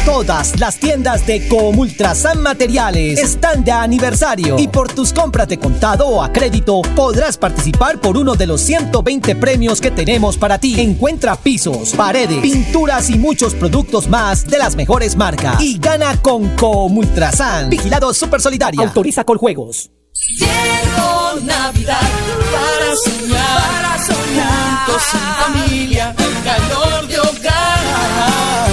Todas 0.04 0.58
las 0.60 0.78
tiendas 0.78 1.26
de 1.26 1.48
Comultrasan 1.48 2.40
Materiales 2.40 3.18
están 3.18 3.64
de 3.64 3.72
aniversario 3.72 4.56
y 4.58 4.68
por 4.68 4.92
tus 4.92 5.12
compras 5.12 5.48
de 5.48 5.58
contado 5.58 6.06
o 6.06 6.22
a 6.22 6.32
crédito 6.32 6.82
podrás 6.94 7.36
participar 7.36 8.00
por 8.00 8.16
uno 8.16 8.34
de 8.34 8.46
los 8.46 8.60
120 8.60 9.36
premios 9.36 9.80
que 9.80 9.90
tenemos 9.90 10.38
para 10.38 10.58
ti. 10.58 10.80
Encuentra 10.80 11.36
pisos, 11.36 11.94
paredes, 11.94 12.38
pinturas 12.38 13.10
y 13.10 13.18
muchos 13.18 13.54
productos 13.54 14.08
más 14.08 14.46
de 14.46 14.58
las 14.58 14.76
mejores 14.76 15.16
marcas 15.16 15.60
y 15.60 15.78
gana 15.78 16.16
con 16.22 16.48
Comultrasan. 16.56 17.68
Vigilado 17.68 18.14
Super 18.14 18.40
Solidaria. 18.40 18.82
Autoriza 18.82 19.24
con 19.24 19.38
juegos. 19.38 19.90
Llegó 20.38 21.40
Navidad 21.44 22.00
para 22.52 22.96
soñar, 22.96 23.62
para 23.62 24.06
soñar, 24.06 24.63
juntos 24.86 25.02
en 25.14 25.20
familia, 25.44 26.14
el 26.18 26.42
calor 26.42 27.06
de 27.08 27.20
hogar. 27.20 28.68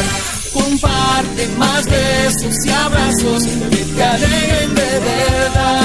Comparte 0.53 1.47
más 1.57 1.85
besos 1.85 2.65
y 2.65 2.69
abrazos 2.69 3.43
que 3.43 3.77
te 3.77 4.03
alegren 4.03 4.75
de 4.75 4.99
verdad. 4.99 5.81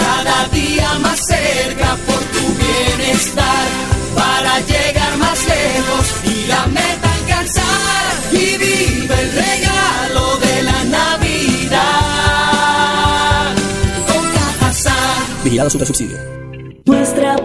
Cada 0.00 0.48
día 0.48 0.94
más 1.00 1.26
cerca 1.26 1.96
por 2.06 2.18
tu 2.18 2.54
bienestar, 2.62 3.68
para 4.14 4.60
llegar 4.60 5.16
más 5.18 5.38
lejos 5.46 6.06
y 6.24 6.46
la 6.46 6.66
meta 6.66 7.12
alcanzar. 7.12 8.12
Y 8.32 8.56
vive 8.56 9.20
el 9.20 9.32
regalo 9.32 10.36
de 10.38 10.62
la 10.62 10.84
Navidad. 10.84 11.82
Con 14.06 14.24
Cajazán. 14.32 15.42
Vigilado 15.44 15.70
Super 15.70 15.86
Subsidio. 15.86 16.32
Nuestra 16.84 17.31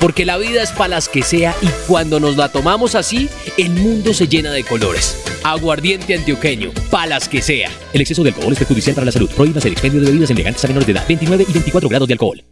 Porque 0.00 0.24
la 0.24 0.38
vida 0.38 0.62
es 0.62 0.72
para 0.72 0.88
las 0.88 1.10
que 1.10 1.22
sea 1.22 1.54
y 1.60 1.66
cuando 1.86 2.18
nos 2.20 2.38
la 2.38 2.50
tomamos 2.50 2.94
así, 2.94 3.28
el 3.58 3.70
mundo 3.70 4.14
se 4.14 4.26
llena 4.26 4.50
de 4.50 4.64
colores. 4.64 5.22
Aguardiente 5.44 6.14
antioqueño, 6.14 6.70
palas 6.90 7.28
que 7.28 7.42
sea. 7.42 7.68
El 7.92 8.00
exceso 8.00 8.22
de 8.22 8.30
alcohol 8.30 8.52
es 8.52 8.58
perjudicial 8.58 8.94
para 8.94 9.04
la 9.04 9.12
salud. 9.12 9.28
Prohíbas 9.36 9.62
el 9.66 9.72
expendio 9.72 10.00
de 10.00 10.06
bebidas 10.06 10.30
elegantes 10.30 10.64
a 10.64 10.68
menores 10.68 10.86
de 10.86 10.94
edad. 10.94 11.04
29 11.06 11.44
y 11.46 11.52
24 11.52 11.88
grados 11.90 12.08
de 12.08 12.14
alcohol. 12.14 12.42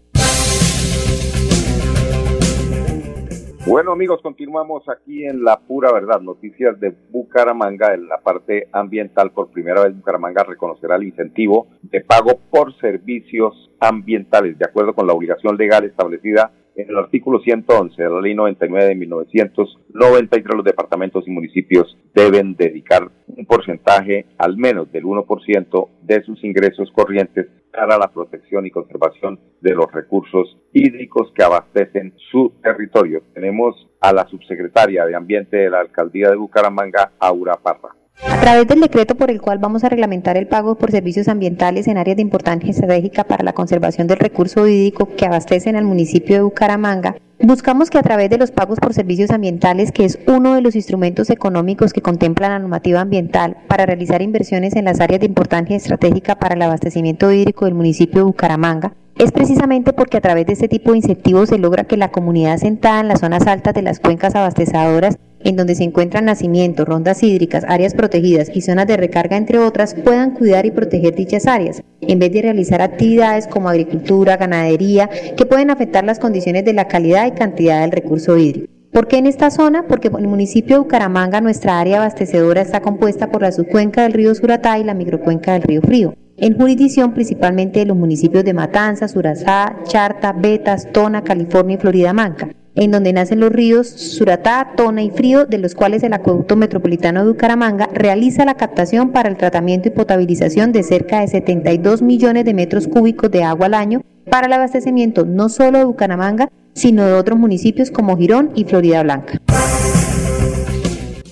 Bueno 3.67 3.93
amigos, 3.93 4.21
continuamos 4.23 4.83
aquí 4.89 5.25
en 5.25 5.43
La 5.45 5.59
Pura 5.61 5.93
Verdad, 5.93 6.21
noticias 6.21 6.79
de 6.81 6.95
Bucaramanga 7.11 7.95
en 7.95 8.09
la 8.09 8.19
parte 8.19 8.69
ambiental. 8.73 9.31
Por 9.31 9.51
primera 9.51 9.83
vez 9.83 9.95
Bucaramanga 9.95 10.45
reconocerá 10.45 10.97
el 10.97 11.05
incentivo 11.05 11.69
de 11.83 12.03
pago 12.03 12.41
por 12.51 12.79
servicios 12.79 13.71
ambientales, 13.81 14.59
de 14.59 14.65
acuerdo 14.67 14.95
con 14.95 15.07
la 15.07 15.13
obligación 15.13 15.57
legal 15.57 15.85
establecida 15.85 16.51
en 16.79 16.89
el 16.89 16.97
artículo 16.97 17.41
111 17.41 18.01
de 18.01 18.09
la 18.09 18.21
ley 18.21 18.35
99 18.37 18.87
de 18.87 18.95
1993, 18.95 20.55
los 20.55 20.65
departamentos 20.65 21.27
y 21.27 21.31
municipios 21.31 21.99
deben 22.15 22.55
dedicar 22.55 23.11
un 23.27 23.45
porcentaje 23.47 24.27
al 24.39 24.57
menos 24.57 24.91
del 24.93 25.05
1% 25.05 25.89
de 26.03 26.23
sus 26.23 26.43
ingresos 26.45 26.91
corrientes 26.93 27.49
para 27.73 27.99
la 27.99 28.09
protección 28.13 28.65
y 28.65 28.71
conservación 28.71 29.41
de 29.61 29.75
los 29.75 29.91
recursos 29.93 30.57
hídricos 30.73 31.33
que 31.35 31.43
abastecen 31.43 32.15
su 32.31 32.53
territorio. 32.63 33.23
Tenemos 33.35 33.89
a 34.01 34.13
la 34.13 34.29
subsecretaria 34.29 35.05
de 35.05 35.17
Ambiente 35.17 35.57
de 35.57 35.71
la 35.71 35.81
Alcaldía 35.81 36.31
de 36.31 36.37
Bucaramanga, 36.37 37.13
Aura 37.19 37.55
Parra. 37.57 37.99
A 38.27 38.41
través 38.41 38.67
del 38.67 38.81
decreto 38.81 39.15
por 39.15 39.31
el 39.31 39.41
cual 39.41 39.59
vamos 39.59 39.85
a 39.85 39.89
reglamentar 39.89 40.37
el 40.37 40.49
pago 40.49 40.75
por 40.75 40.91
servicios 40.91 41.29
ambientales 41.29 41.87
en 41.87 41.99
áreas 41.99 42.17
de 42.17 42.23
importancia 42.23 42.71
estratégica 42.71 43.25
para 43.25 43.45
la 43.45 43.53
conservación 43.53 44.07
del 44.09 44.19
recurso 44.19 44.67
hídrico 44.67 45.09
que 45.17 45.27
abastecen 45.27 45.77
al 45.77 45.85
municipio 45.85 46.37
de 46.37 46.43
Bucaramanga, 46.43 47.17
buscamos 47.41 47.91
que 47.91 47.99
a 47.99 48.03
través 48.03 48.29
de 48.31 48.39
los 48.39 48.51
pagos 48.51 48.81
por 48.81 48.93
servicios 48.93 49.31
ambientales, 49.31 49.93
que 49.93 50.05
es 50.05 50.19
uno 50.27 50.55
de 50.55 50.63
los 50.63 50.75
instrumentos 50.75 51.31
económicos 51.31 51.93
que 51.93 52.03
contempla 52.03 52.49
la 52.49 52.59
normativa 52.59 53.01
ambiental 53.01 53.57
para 53.69 53.87
realizar 53.87 54.21
inversiones 54.21 54.75
en 54.75 54.87
las 54.87 55.01
áreas 55.01 55.21
de 55.21 55.27
importancia 55.27 55.77
estratégica 55.77 56.37
para 56.41 56.57
el 56.57 56.63
abastecimiento 56.63 57.31
hídrico 57.31 57.67
del 57.67 57.75
municipio 57.75 58.21
de 58.21 58.25
Bucaramanga, 58.25 58.95
es 59.17 59.33
precisamente 59.33 59.93
porque 59.93 60.17
a 60.17 60.21
través 60.21 60.47
de 60.47 60.53
este 60.55 60.69
tipo 60.69 60.93
de 60.93 60.99
incentivos 60.99 61.49
se 61.49 61.59
logra 61.59 61.85
que 61.85 61.97
la 61.97 62.11
comunidad 62.11 62.57
sentada 62.59 63.01
en 63.01 63.09
las 63.09 63.21
zonas 63.21 63.47
altas 63.47 63.75
de 63.75 63.83
las 63.83 64.01
cuencas 64.01 64.35
abastecedoras 64.35 65.19
en 65.41 65.57
donde 65.57 65.75
se 65.75 65.85
encuentran 65.85 66.25
nacimientos, 66.25 66.87
rondas 66.87 67.23
hídricas, 67.23 67.65
áreas 67.69 67.95
protegidas 67.95 68.51
y 68.53 68.61
zonas 68.61 68.87
de 68.87 68.97
recarga, 68.97 69.37
entre 69.37 69.59
otras, 69.59 69.95
puedan 69.95 70.33
cuidar 70.33 70.67
y 70.67 70.71
proteger 70.71 71.15
dichas 71.15 71.47
áreas, 71.47 71.83
en 72.01 72.19
vez 72.19 72.33
de 72.33 72.43
realizar 72.43 72.83
actividades 72.83 73.47
como 73.47 73.69
agricultura, 73.69 74.37
ganadería, 74.37 75.09
que 75.37 75.47
pueden 75.47 75.71
afectar 75.71 76.05
las 76.05 76.19
condiciones 76.19 76.65
de 76.65 76.73
la 76.73 76.89
calidad 76.89 77.27
y 77.27 77.33
cantidad 77.33 77.81
del 77.81 77.93
recurso 77.93 78.37
hídrico. 78.37 78.73
¿Por 78.93 79.07
qué 79.07 79.19
en 79.19 79.27
esta 79.27 79.51
zona? 79.51 79.87
Porque 79.87 80.09
en 80.09 80.17
el 80.17 80.29
municipio 80.29 80.77
de 80.77 80.81
Bucaramanga 80.81 81.41
nuestra 81.41 81.79
área 81.79 81.99
abastecedora 81.99 82.63
está 82.63 82.81
compuesta 82.81 83.31
por 83.31 83.43
la 83.43 83.53
subcuenca 83.53 84.03
del 84.03 84.15
río 84.15 84.35
Suratá 84.35 84.79
y 84.79 84.85
la 84.85 84.95
microcuenca 84.95 85.53
del 85.53 85.63
río 85.63 85.83
Frío 85.83 86.15
en 86.39 86.57
jurisdicción 86.57 87.13
principalmente 87.15 87.81
de 87.81 87.87
los 87.87 87.97
municipios 87.97 88.45
de 88.45 88.55
Matanza, 88.55 89.09
Surazá, 89.09 89.77
Charta, 89.85 90.33
Betas, 90.33 90.91
Tona, 90.93 91.23
California 91.23 91.77
y 91.77 91.81
Florida 91.81 92.13
Manca, 92.13 92.49
en 92.79 92.93
donde 92.93 93.13
nacen 93.13 93.41
los 93.41 93.51
ríos 93.51 93.89
Suratá, 93.89 94.73
Tona 94.77 95.03
y 95.03 95.11
Frío, 95.11 95.47
de 95.47 95.59
los 95.59 95.75
cuales 95.75 96.05
el 96.05 96.13
Acueducto 96.13 96.55
Metropolitano 96.55 97.25
de 97.25 97.33
Bucaramanga 97.33 97.89
realiza 97.93 98.45
la 98.45 98.55
captación 98.55 99.11
para 99.11 99.29
el 99.29 99.37
tratamiento 99.37 99.89
y 99.89 99.91
potabilización 99.91 100.71
de 100.71 100.85
cerca 100.85 101.21
de 101.21 101.29
72 101.29 102.03
millones 102.03 102.45
de 102.45 102.55
metros 102.55 102.87
cúbicos 102.87 103.31
de 103.33 103.43
agua 103.43 103.67
al 103.67 103.75
año 103.75 104.03
para 104.31 104.47
el 104.47 104.53
abastecimiento 104.53 105.27
no 105.27 105.49
solo 105.49 105.79
de 105.79 105.85
Bucaramanga, 105.85 106.51
sino 106.75 107.05
de 107.05 107.15
otros 107.15 107.37
municipios 107.37 107.91
como 107.91 108.17
Girón 108.17 108.53
y 108.55 108.65
Florida 108.65 109.03
Blanca. 109.03 109.39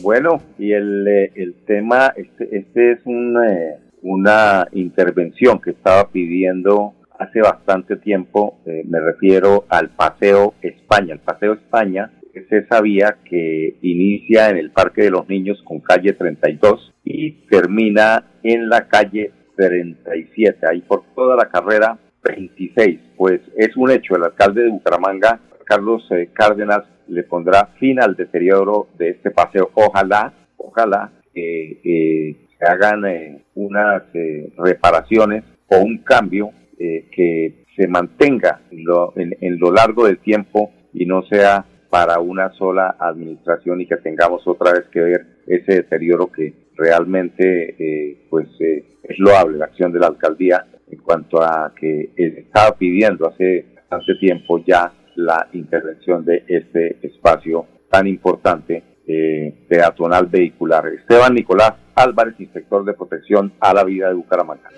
Bueno, 0.03 0.41
y 0.59 0.73
el, 0.73 1.07
eh, 1.07 1.33
el 1.37 1.55
tema, 1.65 2.13
este, 2.17 2.57
este 2.57 2.93
es 2.93 2.99
un... 3.05 3.37
Eh 3.49 3.87
una 4.07 4.69
intervención 4.73 5.61
que 5.61 5.71
estaba 5.71 6.09
pidiendo 6.11 6.95
hace 7.19 7.41
bastante 7.41 7.97
tiempo, 7.97 8.59
eh, 8.67 8.83
me 8.87 9.01
refiero 9.01 9.65
al 9.69 9.91
Paseo 9.91 10.55
España. 10.63 11.15
El 11.15 11.21
Paseo 11.21 11.55
España 11.55 12.13
es 12.35 12.51
esa 12.51 12.81
vía 12.81 13.19
que 13.25 13.77
inicia 13.83 14.51
en 14.51 14.59
el 14.59 14.71
Parque 14.71 15.03
de 15.03 15.11
los 15.11 15.29
Niños 15.29 15.63
con 15.65 15.81
calle 15.81 16.13
32 16.13 16.93
y 17.05 17.33
termina 17.49 18.25
en 18.43 18.69
la 18.69 18.89
calle 18.89 19.33
37, 19.57 20.67
ahí 20.71 20.83
por 20.83 21.05
toda 21.15 21.37
la 21.37 21.49
carrera 21.49 21.99
26. 22.23 23.01
Pues 23.17 23.41
es 23.57 23.77
un 23.77 23.91
hecho, 23.91 24.17
el 24.17 24.25
alcalde 24.25 24.63
de 24.65 24.71
Bucaramanga, 24.71 25.41
Carlos 25.65 26.07
eh, 26.11 26.31
Cárdenas, 26.33 26.85
le 27.09 27.23
pondrá 27.23 27.67
fin 27.79 28.01
al 28.01 28.17
deterioro 28.17 28.89
de 28.99 29.11
este 29.11 29.31
paseo. 29.31 29.71
Ojalá, 29.75 30.33
ojalá 30.57 31.13
que 31.33 31.81
eh, 31.85 32.37
se 32.59 32.67
hagan 32.67 33.05
eh, 33.07 33.45
unas 33.55 34.03
eh, 34.15 34.53
reparaciones 34.57 35.45
o 35.69 35.79
un 35.79 35.99
cambio 35.99 36.51
eh, 36.79 37.09
que 37.11 37.65
se 37.77 37.89
mantenga 37.89 38.63
en 38.71 38.85
lo, 38.85 39.13
en 39.17 39.59
lo 39.59 39.73
largo 39.73 40.07
del 40.07 40.19
tiempo 40.19 40.73
y 40.93 41.05
no 41.07 41.23
sea 41.23 41.67
para 41.91 42.21
una 42.21 42.53
sola 42.53 42.97
administración 42.99 43.81
y 43.81 43.87
que 43.87 43.97
tengamos 43.97 44.47
otra 44.47 44.73
vez 44.73 44.85
que 44.93 45.01
ver 45.01 45.27
ese 45.47 45.77
deterioro 45.77 46.31
que 46.31 46.53
realmente 46.77 47.75
eh, 47.79 48.27
pues 48.29 48.49
eh, 48.61 48.85
es 49.03 49.19
loable 49.19 49.59
la 49.59 49.67
acción 49.67 49.93
de 49.93 50.01
la 50.01 50.09
alcaldía 50.09 50.67
en 50.91 50.99
cuanto 50.99 51.43
a 51.43 51.73
que 51.79 52.11
estaba 52.17 52.77
pidiendo 52.77 53.29
hace 53.29 53.67
bastante 53.75 54.15
tiempo 54.17 54.63
ya 54.65 54.93
la 55.17 55.49
intervención 55.53 56.25
de 56.25 56.45
este 56.47 56.99
espacio 57.07 57.67
tan 57.91 58.07
importante 58.07 58.83
eh, 59.07 59.55
peatonal 59.69 60.27
vehicular. 60.27 60.87
Esteban 60.89 61.35
Nicolás 61.35 61.75
Álvarez, 61.97 62.35
inspector 62.39 62.85
de 62.85 62.93
protección 62.93 63.55
a 63.59 63.73
la 63.73 63.83
vida 63.83 64.09
de 64.09 64.15
Bucaramanga. 64.15 64.71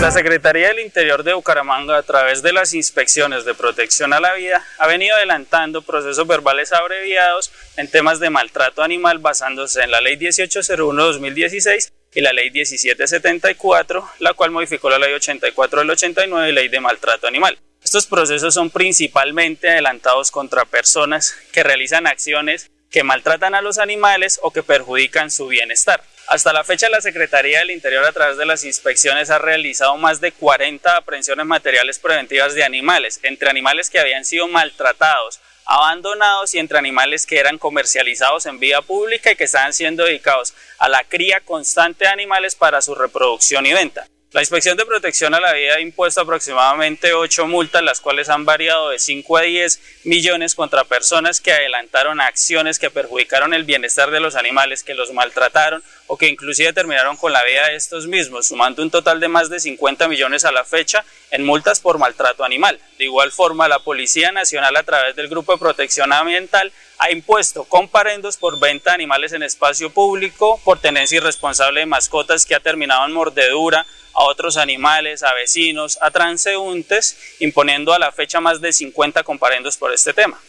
La 0.00 0.10
Secretaría 0.10 0.68
del 0.68 0.80
Interior 0.80 1.22
de 1.22 1.32
Bucaramanga, 1.34 1.96
a 1.96 2.02
través 2.02 2.42
de 2.42 2.52
las 2.52 2.74
inspecciones 2.74 3.44
de 3.44 3.54
protección 3.54 4.12
a 4.12 4.20
la 4.20 4.34
vida, 4.34 4.62
ha 4.78 4.88
venido 4.88 5.16
adelantando 5.16 5.82
procesos 5.82 6.26
verbales 6.26 6.72
abreviados 6.72 7.52
en 7.76 7.88
temas 7.88 8.18
de 8.18 8.28
maltrato 8.28 8.82
animal 8.82 9.20
basándose 9.20 9.82
en 9.82 9.92
la 9.92 10.00
Ley 10.00 10.16
1801-2016 10.16 11.92
y 12.12 12.20
la 12.20 12.32
Ley 12.32 12.50
1774, 12.50 14.08
la 14.18 14.34
cual 14.34 14.50
modificó 14.50 14.90
la 14.90 14.98
Ley 14.98 15.14
84 15.14 15.80
del 15.80 15.90
89 15.90 16.50
y 16.50 16.52
Ley 16.52 16.68
de 16.68 16.80
Maltrato 16.80 17.28
Animal. 17.28 17.56
Estos 17.82 18.06
procesos 18.06 18.54
son 18.54 18.70
principalmente 18.70 19.70
adelantados 19.70 20.30
contra 20.30 20.64
personas 20.64 21.36
que 21.52 21.62
realizan 21.62 22.06
acciones 22.06 22.70
que 22.94 23.02
maltratan 23.02 23.56
a 23.56 23.60
los 23.60 23.78
animales 23.78 24.38
o 24.40 24.52
que 24.52 24.62
perjudican 24.62 25.28
su 25.28 25.48
bienestar. 25.48 26.00
Hasta 26.28 26.52
la 26.52 26.62
fecha, 26.62 26.88
la 26.88 27.00
Secretaría 27.00 27.58
del 27.58 27.72
Interior, 27.72 28.04
a 28.04 28.12
través 28.12 28.36
de 28.36 28.46
las 28.46 28.62
inspecciones, 28.62 29.30
ha 29.30 29.38
realizado 29.38 29.96
más 29.96 30.20
de 30.20 30.30
40 30.30 30.98
aprehensiones 30.98 31.44
materiales 31.44 31.98
preventivas 31.98 32.54
de 32.54 32.62
animales, 32.62 33.18
entre 33.24 33.50
animales 33.50 33.90
que 33.90 33.98
habían 33.98 34.24
sido 34.24 34.46
maltratados, 34.46 35.40
abandonados 35.66 36.54
y 36.54 36.60
entre 36.60 36.78
animales 36.78 37.26
que 37.26 37.40
eran 37.40 37.58
comercializados 37.58 38.46
en 38.46 38.60
vía 38.60 38.80
pública 38.80 39.32
y 39.32 39.36
que 39.36 39.42
estaban 39.42 39.72
siendo 39.72 40.04
dedicados 40.04 40.54
a 40.78 40.88
la 40.88 41.02
cría 41.02 41.40
constante 41.40 42.04
de 42.04 42.12
animales 42.12 42.54
para 42.54 42.80
su 42.80 42.94
reproducción 42.94 43.66
y 43.66 43.72
venta. 43.72 44.06
La 44.34 44.40
Inspección 44.40 44.76
de 44.76 44.84
Protección 44.84 45.32
a 45.32 45.38
la 45.38 45.52
Vida 45.52 45.76
ha 45.76 45.80
impuesto 45.80 46.20
aproximadamente 46.20 47.14
8 47.14 47.46
multas, 47.46 47.84
las 47.84 48.00
cuales 48.00 48.28
han 48.28 48.44
variado 48.44 48.88
de 48.88 48.98
5 48.98 49.36
a 49.36 49.42
10 49.42 49.80
millones 50.02 50.56
contra 50.56 50.82
personas 50.82 51.40
que 51.40 51.52
adelantaron 51.52 52.20
acciones 52.20 52.80
que 52.80 52.90
perjudicaron 52.90 53.54
el 53.54 53.62
bienestar 53.62 54.10
de 54.10 54.18
los 54.18 54.34
animales, 54.34 54.82
que 54.82 54.94
los 54.94 55.12
maltrataron 55.12 55.84
o 56.08 56.18
que 56.18 56.26
inclusive 56.26 56.72
terminaron 56.72 57.16
con 57.16 57.32
la 57.32 57.44
vida 57.44 57.68
de 57.68 57.76
estos 57.76 58.08
mismos, 58.08 58.48
sumando 58.48 58.82
un 58.82 58.90
total 58.90 59.20
de 59.20 59.28
más 59.28 59.50
de 59.50 59.60
50 59.60 60.08
millones 60.08 60.44
a 60.44 60.50
la 60.50 60.64
fecha 60.64 61.04
en 61.30 61.44
multas 61.44 61.78
por 61.78 61.98
maltrato 61.98 62.42
animal. 62.42 62.80
De 62.98 63.04
igual 63.04 63.30
forma, 63.30 63.68
la 63.68 63.84
Policía 63.84 64.32
Nacional 64.32 64.74
a 64.74 64.82
través 64.82 65.14
del 65.14 65.28
Grupo 65.28 65.52
de 65.52 65.58
Protección 65.58 66.12
Ambiental 66.12 66.72
ha 66.98 67.12
impuesto 67.12 67.62
comparendos 67.64 68.36
por 68.36 68.58
venta 68.58 68.90
de 68.90 68.94
animales 68.94 69.32
en 69.32 69.44
espacio 69.44 69.90
público, 69.90 70.60
por 70.64 70.80
tenencia 70.80 71.18
irresponsable 71.18 71.80
de 71.80 71.86
mascotas 71.86 72.44
que 72.44 72.56
ha 72.56 72.60
terminado 72.60 73.06
en 73.06 73.12
mordedura, 73.12 73.86
a 74.14 74.24
otros 74.24 74.56
animales, 74.56 75.22
a 75.22 75.34
vecinos, 75.34 75.98
a 76.00 76.10
transeúntes, 76.10 77.16
imponiendo 77.40 77.92
a 77.92 77.98
la 77.98 78.12
fecha 78.12 78.40
más 78.40 78.60
de 78.60 78.72
50 78.72 79.22
comparendos 79.22 79.76
por 79.76 79.92
este 79.92 80.12
tema. 80.12 80.40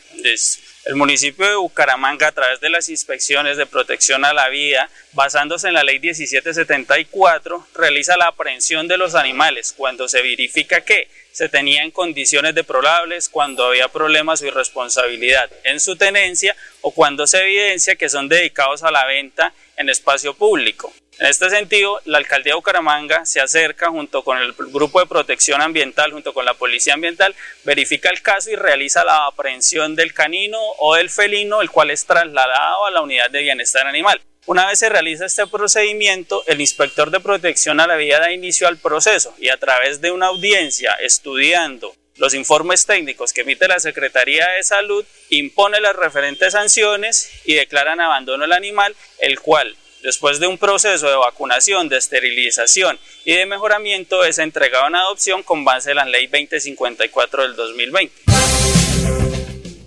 El 0.86 0.96
municipio 0.96 1.48
de 1.48 1.56
Bucaramanga, 1.56 2.28
a 2.28 2.32
través 2.32 2.60
de 2.60 2.70
las 2.70 2.90
inspecciones 2.90 3.58
de 3.58 3.66
protección 3.66 4.24
a 4.24 4.34
la 4.34 4.50
vida, 4.50 4.88
basándose 5.14 5.68
en 5.68 5.74
la 5.74 5.84
ley 5.84 6.00
1774, 6.00 7.68
realiza 7.74 8.18
la 8.18 8.28
aprehensión 8.28 8.88
de 8.88 8.98
los 8.98 9.16
animales 9.16 9.74
cuando 9.76 10.08
se 10.08 10.22
verifica 10.22 10.82
que 10.82 11.10
se 11.32 11.50
tenía 11.50 11.82
en 11.82 11.90
condiciones 11.90 12.54
deplorables, 12.54 13.30
cuando 13.30 13.66
había 13.66 13.88
problemas 13.88 14.42
o 14.42 14.46
irresponsabilidad 14.46 15.50
en 15.64 15.80
su 15.80 15.96
tenencia 15.96 16.56
o 16.82 16.92
cuando 16.92 17.26
se 17.26 17.40
evidencia 17.40 17.96
que 17.96 18.08
son 18.08 18.30
dedicados 18.30 18.84
a 18.84 18.92
la 18.92 19.06
venta 19.06 19.54
en 19.78 19.90
espacio 19.90 20.36
público. 20.36 20.94
En 21.18 21.28
este 21.28 21.50
sentido, 21.50 22.02
la 22.04 22.18
alcaldía 22.18 22.52
de 22.52 22.56
Bucaramanga 22.56 23.26
se 23.26 23.40
acerca 23.40 23.88
junto 23.90 24.22
con 24.22 24.38
el 24.38 24.52
grupo 24.52 25.00
de 25.00 25.06
protección 25.06 25.62
ambiental, 25.62 26.12
junto 26.12 26.34
con 26.34 26.44
la 26.44 26.56
policía 26.56 26.94
ambiental, 26.94 27.34
verifica 27.64 28.10
el 28.10 28.22
caso 28.22 28.52
y 28.52 28.56
realiza 28.58 29.06
la 29.06 29.26
aprehensión 29.28 29.96
del 29.96 30.14
canino 30.14 30.60
o 30.80 30.96
del 30.96 31.10
felino, 31.10 31.62
el 31.62 31.72
cual 31.72 31.92
es 31.92 32.06
trasladado 32.06 32.86
a 32.86 32.92
la 32.92 33.02
unidad 33.02 33.30
de 33.30 33.44
bienestar 33.44 33.88
animal. 33.88 34.22
Una 34.46 34.68
vez 34.68 34.80
se 34.80 34.90
realiza 34.90 35.26
este 35.26 35.48
procedimiento, 35.48 36.44
el 36.48 36.60
inspector 36.60 37.10
de 37.10 37.22
protección 37.22 37.80
a 37.80 37.88
la 37.88 37.96
vida 37.96 38.20
da 38.20 38.34
inicio 38.34 38.68
al 38.68 38.78
proceso 38.78 39.34
y 39.40 39.48
a 39.48 39.58
través 39.58 40.02
de 40.02 40.12
una 40.12 40.28
audiencia 40.28 40.98
estudiando 41.02 41.96
los 42.18 42.34
informes 42.34 42.86
técnicos 42.86 43.32
que 43.32 43.42
emite 43.42 43.70
la 43.70 43.80
Secretaría 43.80 44.48
de 44.50 44.64
Salud, 44.64 45.06
impone 45.30 45.80
las 45.80 45.96
referentes 45.96 46.54
sanciones 46.54 47.32
y 47.46 47.56
declaran 47.56 48.02
abandono 48.02 48.44
del 48.44 48.54
animal, 48.54 48.96
el 49.20 49.40
cual 49.40 49.76
Después 50.06 50.40
de 50.40 50.46
un 50.46 50.60
proceso 50.60 51.10
de 51.10 51.16
vacunación, 51.16 51.90
de 51.90 51.98
esterilización 51.98 52.96
y 53.26 53.34
de 53.34 53.48
mejoramiento, 53.48 54.24
es 54.24 54.38
entregado 54.38 54.88
en 54.88 54.94
adopción 54.94 55.42
con 55.42 55.66
base 55.66 55.90
en 55.90 55.96
la 55.96 56.06
Ley 56.06 56.28
2054 56.28 57.42
del 57.42 57.56
2020. 57.56 58.14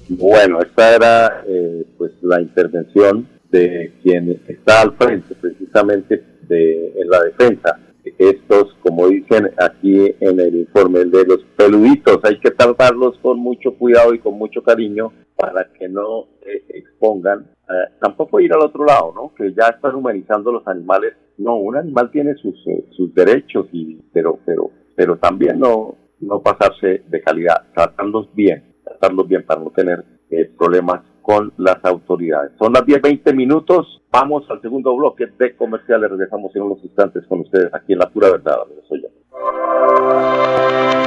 Bueno, 0.08 0.60
esta 0.60 0.96
era 0.96 1.44
eh, 1.46 1.84
pues 1.96 2.10
la 2.22 2.40
intervención 2.40 3.28
de 3.48 3.92
quien 4.02 4.42
está 4.48 4.80
al 4.80 4.96
frente 4.96 5.36
precisamente 5.36 6.20
de 6.48 6.94
en 6.96 7.08
la 7.08 7.22
defensa. 7.22 7.78
Estos, 8.18 8.74
como 8.82 9.06
dicen 9.06 9.50
aquí 9.58 10.12
en 10.20 10.40
el 10.40 10.56
informe, 10.56 11.04
de 11.04 11.24
los 11.24 11.44
peluditos, 11.56 12.18
hay 12.24 12.38
que 12.40 12.50
tratarlos 12.50 13.16
con 13.18 13.38
mucho 13.38 13.74
cuidado 13.74 14.12
y 14.12 14.18
con 14.18 14.34
mucho 14.34 14.62
cariño 14.62 15.12
para 15.36 15.68
que 15.72 15.88
no 15.88 16.26
se 16.42 16.78
expongan 16.78 17.46
eh, 17.68 17.92
tampoco 18.00 18.40
ir 18.40 18.52
al 18.52 18.62
otro 18.62 18.84
lado, 18.84 19.12
¿no? 19.14 19.32
Que 19.36 19.54
ya 19.54 19.68
están 19.68 19.94
humanizando 19.94 20.50
los 20.50 20.66
animales. 20.66 21.14
No, 21.36 21.56
un 21.56 21.76
animal 21.76 22.10
tiene 22.10 22.34
sus, 22.34 22.54
eh, 22.66 22.86
sus 22.90 23.14
derechos, 23.14 23.68
y, 23.72 24.00
pero, 24.12 24.40
pero, 24.44 24.70
pero 24.96 25.16
también 25.18 25.60
no, 25.60 25.94
no 26.20 26.42
pasarse 26.42 27.04
de 27.06 27.22
calidad, 27.22 27.66
tratarlos 27.74 28.34
bien, 28.34 28.64
tratarlos 28.82 29.28
bien 29.28 29.44
para 29.46 29.60
no 29.60 29.70
tener 29.70 30.04
eh, 30.30 30.50
problemas 30.58 31.02
con 31.28 31.52
las 31.58 31.84
autoridades. 31.84 32.52
Son 32.58 32.72
las 32.72 32.86
10, 32.86 33.02
20 33.02 33.34
minutos. 33.34 34.00
Vamos 34.10 34.48
al 34.48 34.62
segundo 34.62 34.96
bloque 34.96 35.26
de 35.38 35.54
comerciales. 35.56 36.10
Regresamos 36.10 36.56
en 36.56 36.62
unos 36.62 36.82
instantes 36.82 37.22
con 37.26 37.40
ustedes 37.40 37.68
aquí 37.74 37.92
en 37.92 37.98
La 37.98 38.08
Pura 38.08 38.30
Verdad. 38.30 38.56
Yo. 38.90 39.17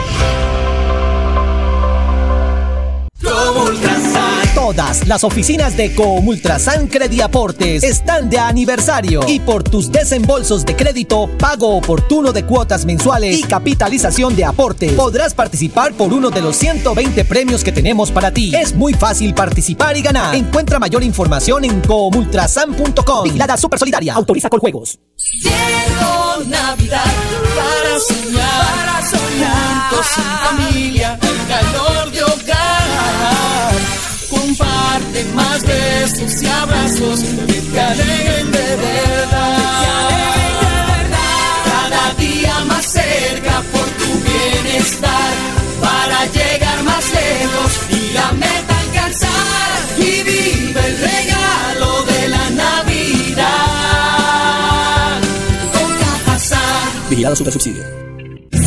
Todas 4.53 5.07
las 5.07 5.23
oficinas 5.23 5.77
de 5.77 5.95
Comultrasan 5.95 6.87
Crediaportes 6.87 7.83
están 7.83 8.29
de 8.29 8.37
aniversario 8.37 9.21
y 9.25 9.39
por 9.39 9.63
tus 9.63 9.91
desembolsos 9.91 10.65
de 10.65 10.75
crédito, 10.75 11.29
pago 11.37 11.77
oportuno 11.77 12.33
de 12.33 12.43
cuotas 12.43 12.85
mensuales 12.85 13.37
y 13.37 13.43
capitalización 13.43 14.35
de 14.35 14.43
aportes, 14.43 14.91
podrás 14.93 15.33
participar 15.33 15.93
por 15.93 16.11
uno 16.11 16.29
de 16.29 16.41
los 16.41 16.57
120 16.57 17.23
premios 17.23 17.63
que 17.63 17.71
tenemos 17.71 18.11
para 18.11 18.31
ti. 18.31 18.53
Es 18.53 18.75
muy 18.75 18.93
fácil 18.93 19.33
participar 19.33 19.95
y 19.95 20.01
ganar. 20.01 20.35
Encuentra 20.35 20.79
mayor 20.79 21.01
información 21.01 21.63
en 21.63 21.79
comultrasan.com. 21.79 23.23
Vigilada 23.23 23.55
Super 23.55 23.79
Solidaria. 23.79 24.15
Autoriza 24.15 24.49
con 24.49 24.59
juegos. 24.59 24.99
Llegó 25.41 26.43
Navidad 26.49 27.05
para 27.97 28.05
soñar, 28.05 28.85
para 28.85 29.01
soñar. 29.01 29.89
Juntos 29.89 30.05
sin 30.13 30.23
familia, 30.23 31.19
el 31.21 31.47
calor 31.47 32.11
de 32.11 32.23
hogar. 32.23 33.73
Comparte 34.29 35.23
más 35.33 35.63
besos 35.63 36.41
y 36.41 36.47
abrazos 36.47 37.19
que 37.47 37.61
te 37.61 37.79
alegren 37.79 38.51
de 38.51 38.75
verdad. 38.75 40.09
Cada 41.65 42.13
día 42.19 42.59
más 42.67 42.85
cerca 42.85 43.63
por 43.71 43.85
tu 43.85 44.09
bienestar. 44.29 45.26
Vigilada 57.27 57.35
Super 57.35 57.51
Subsidio. 57.51 58.06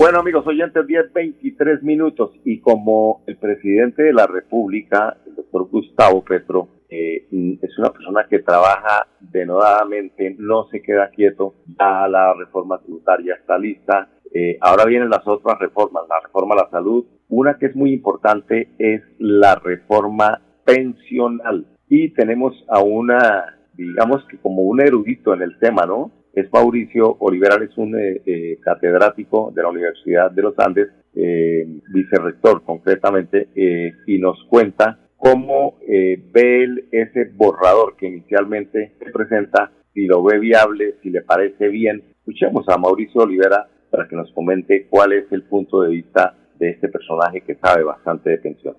Bueno, 0.00 0.20
amigos 0.20 0.46
oyentes, 0.46 0.86
10, 0.86 1.12
23 1.12 1.82
minutos. 1.82 2.30
Y 2.46 2.60
como 2.60 3.22
el 3.26 3.36
presidente 3.36 4.02
de 4.02 4.14
la 4.14 4.26
República, 4.26 5.18
el 5.26 5.34
doctor 5.34 5.68
Gustavo 5.68 6.24
Petro, 6.24 6.68
eh, 6.88 7.26
es 7.60 7.78
una 7.78 7.90
persona 7.90 8.26
que 8.26 8.38
trabaja 8.38 9.08
denodadamente, 9.20 10.34
no 10.38 10.68
se 10.70 10.80
queda 10.80 11.10
quieto, 11.10 11.56
ya 11.78 12.08
la 12.08 12.32
reforma 12.32 12.78
tributaria 12.78 13.34
está 13.34 13.58
lista. 13.58 14.08
Eh, 14.32 14.56
ahora 14.62 14.86
vienen 14.86 15.10
las 15.10 15.28
otras 15.28 15.58
reformas, 15.58 16.04
la 16.08 16.20
reforma 16.20 16.54
a 16.54 16.64
la 16.64 16.70
salud. 16.70 17.04
Una 17.28 17.58
que 17.58 17.66
es 17.66 17.76
muy 17.76 17.92
importante 17.92 18.70
es 18.78 19.02
la 19.18 19.56
reforma 19.56 20.40
pensional. 20.64 21.66
Y 21.90 22.14
tenemos 22.14 22.54
a 22.70 22.80
una, 22.80 23.58
digamos 23.74 24.24
que 24.30 24.38
como 24.38 24.62
un 24.62 24.80
erudito 24.80 25.34
en 25.34 25.42
el 25.42 25.58
tema, 25.58 25.84
¿no? 25.84 26.10
Es 26.34 26.52
Mauricio 26.52 27.16
Oliveral, 27.20 27.62
es 27.62 27.76
un 27.76 27.98
eh, 27.98 28.22
eh, 28.24 28.58
catedrático 28.62 29.52
de 29.54 29.62
la 29.62 29.68
Universidad 29.68 30.30
de 30.30 30.42
los 30.42 30.58
Andes, 30.58 30.88
eh, 31.14 31.66
vicerrector 31.92 32.62
concretamente, 32.64 33.48
y 34.06 34.18
nos 34.18 34.44
cuenta 34.44 34.98
cómo 35.16 35.78
ve 35.86 36.64
él 36.64 36.84
ese 36.92 37.30
borrador 37.34 37.96
que 37.96 38.06
inicialmente 38.06 38.92
se 38.98 39.10
presenta, 39.10 39.72
si 39.92 40.06
lo 40.06 40.22
ve 40.22 40.38
viable, 40.38 40.94
si 41.02 41.10
le 41.10 41.22
parece 41.22 41.68
bien. 41.68 42.02
Escuchemos 42.20 42.64
a 42.68 42.78
Mauricio 42.78 43.22
Olivera 43.22 43.68
para 43.90 44.06
que 44.06 44.14
nos 44.14 44.30
comente 44.32 44.86
cuál 44.88 45.12
es 45.12 45.24
el 45.32 45.42
punto 45.42 45.82
de 45.82 45.90
vista 45.90 46.36
de 46.58 46.70
este 46.70 46.88
personaje 46.88 47.40
que 47.40 47.56
sabe 47.56 47.82
bastante 47.82 48.30
de 48.30 48.38
pensión. 48.38 48.76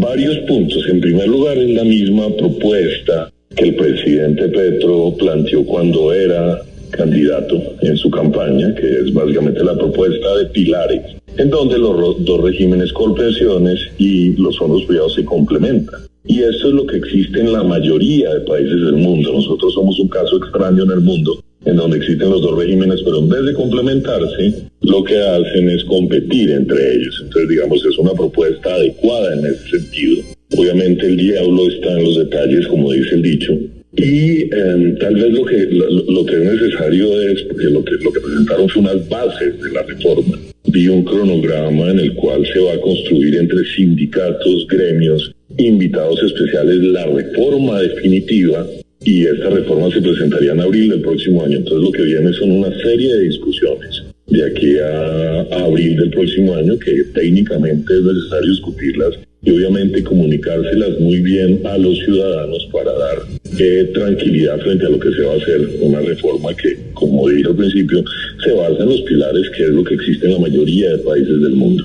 varios 0.00 0.38
puntos. 0.48 0.88
En 0.90 1.00
primer 1.00 1.28
lugar, 1.28 1.58
es 1.58 1.70
la 1.70 1.84
misma 1.84 2.24
propuesta 2.38 3.30
que 3.56 3.64
el 3.64 3.74
presidente 3.74 4.48
Petro 4.48 5.14
planteó 5.18 5.64
cuando 5.64 6.12
era 6.12 6.60
candidato 6.90 7.60
en 7.80 7.96
su 7.96 8.10
campaña, 8.10 8.74
que 8.74 9.00
es 9.00 9.12
básicamente 9.12 9.64
la 9.64 9.76
propuesta 9.76 10.36
de 10.36 10.46
pilares, 10.46 11.16
en 11.38 11.50
donde 11.50 11.78
los 11.78 12.24
dos 12.24 12.42
regímenes 12.42 12.92
pensiones 13.16 13.80
y 13.98 14.34
los 14.36 14.58
fondos 14.58 14.84
privados 14.84 15.14
se 15.14 15.24
complementan. 15.24 16.00
Y 16.24 16.40
eso 16.40 16.68
es 16.68 16.74
lo 16.74 16.86
que 16.86 16.96
existe 16.96 17.40
en 17.40 17.52
la 17.52 17.62
mayoría 17.62 18.34
de 18.34 18.40
países 18.40 18.80
del 18.80 18.96
mundo. 18.96 19.32
Nosotros 19.32 19.72
somos 19.74 19.98
un 20.00 20.08
caso 20.08 20.36
extraño 20.38 20.82
en 20.84 20.90
el 20.90 21.00
mundo, 21.00 21.42
en 21.64 21.76
donde 21.76 21.98
existen 21.98 22.30
los 22.30 22.42
dos 22.42 22.56
regímenes, 22.58 23.00
pero 23.04 23.18
en 23.18 23.28
vez 23.28 23.44
de 23.44 23.54
complementarse, 23.54 24.68
lo 24.82 25.04
que 25.04 25.18
hacen 25.18 25.70
es 25.70 25.84
competir 25.84 26.50
entre 26.50 26.94
ellos. 26.94 27.20
Entonces, 27.22 27.48
digamos, 27.48 27.84
es 27.84 27.98
una 27.98 28.12
propuesta 28.12 28.74
adecuada 28.74 29.34
en 29.34 29.46
ese 29.46 29.78
sentido. 29.78 30.35
Obviamente 30.56 31.06
el 31.06 31.16
diablo 31.16 31.68
está 31.68 31.92
en 31.92 32.04
los 32.04 32.18
detalles, 32.18 32.66
como 32.66 32.92
dice 32.92 33.14
el 33.14 33.22
dicho, 33.22 33.58
y 33.96 34.42
em, 34.54 34.96
tal 34.98 35.14
vez 35.14 35.32
lo 35.32 35.44
que, 35.44 35.68
lo, 35.70 36.26
que 36.26 36.34
es 36.34 36.44
necesario 36.44 37.20
es, 37.20 37.42
porque 37.42 37.64
lo 37.64 37.84
que, 37.84 37.92
lo 37.92 38.12
que 38.12 38.20
presentaron 38.20 38.68
son 38.68 38.84
unas 38.84 39.08
bases 39.08 39.60
de 39.62 39.70
la 39.72 39.82
reforma. 39.82 40.38
Vi 40.68 40.88
un 40.88 41.04
cronograma 41.04 41.90
en 41.90 42.00
el 42.00 42.14
cual 42.14 42.46
se 42.52 42.58
va 42.60 42.74
a 42.74 42.80
construir 42.80 43.36
entre 43.36 43.64
sindicatos, 43.76 44.66
gremios, 44.68 45.32
invitados 45.56 46.22
especiales 46.22 46.82
la 46.82 47.06
reforma 47.06 47.80
definitiva 47.80 48.66
y 49.02 49.24
esta 49.24 49.50
reforma 49.50 49.90
se 49.90 50.02
presentaría 50.02 50.52
en 50.52 50.60
abril 50.60 50.90
del 50.90 51.00
próximo 51.00 51.44
año. 51.44 51.58
Entonces 51.58 51.82
lo 51.82 51.92
que 51.92 52.02
viene 52.02 52.32
son 52.32 52.50
una 52.50 52.76
serie 52.82 53.14
de 53.14 53.20
discusiones 53.22 54.02
de 54.26 54.44
aquí 54.44 54.76
a, 54.78 55.42
a 55.42 55.64
abril 55.64 55.96
del 55.96 56.10
próximo 56.10 56.54
año 56.54 56.78
que 56.78 57.04
técnicamente 57.14 57.94
es 57.94 58.02
necesario 58.02 58.50
discutirlas 58.50 59.18
y 59.46 59.50
obviamente 59.52 60.02
comunicárselas 60.02 60.98
muy 60.98 61.20
bien 61.20 61.64
a 61.64 61.78
los 61.78 61.96
ciudadanos 62.00 62.68
para 62.72 62.92
dar 62.92 63.18
eh, 63.58 63.90
tranquilidad 63.94 64.58
frente 64.58 64.86
a 64.86 64.88
lo 64.88 64.98
que 64.98 65.10
se 65.12 65.22
va 65.22 65.34
a 65.34 65.36
hacer, 65.36 65.70
una 65.80 66.00
reforma 66.00 66.52
que, 66.54 66.76
como 66.94 67.28
dije 67.28 67.48
al 67.48 67.54
principio, 67.54 68.02
se 68.44 68.52
basa 68.52 68.82
en 68.82 68.88
los 68.88 69.00
pilares 69.02 69.48
que 69.56 69.62
es 69.62 69.70
lo 69.70 69.84
que 69.84 69.94
existe 69.94 70.26
en 70.26 70.32
la 70.32 70.40
mayoría 70.40 70.90
de 70.90 70.98
países 70.98 71.40
del 71.40 71.52
mundo. 71.52 71.84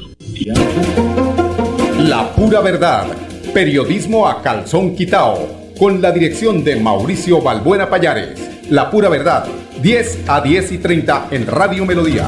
La 1.99 2.33
pura 2.35 2.61
verdad, 2.61 3.05
periodismo 3.53 4.27
a 4.27 4.41
calzón 4.41 4.95
quitao, 4.95 5.71
con 5.77 6.01
la 6.01 6.11
dirección 6.11 6.63
de 6.63 6.77
Mauricio 6.77 7.41
Balbuena 7.41 7.87
Payares. 7.89 8.39
La 8.71 8.89
pura 8.89 9.07
verdad, 9.07 9.45
10 9.83 10.23
a 10.27 10.41
10 10.41 10.71
y 10.71 10.77
30 10.79 11.27
en 11.29 11.45
Radio 11.45 11.85
Melodía. 11.85 12.27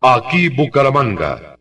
Aquí 0.00 0.48
Bucaramanga, 0.48 1.51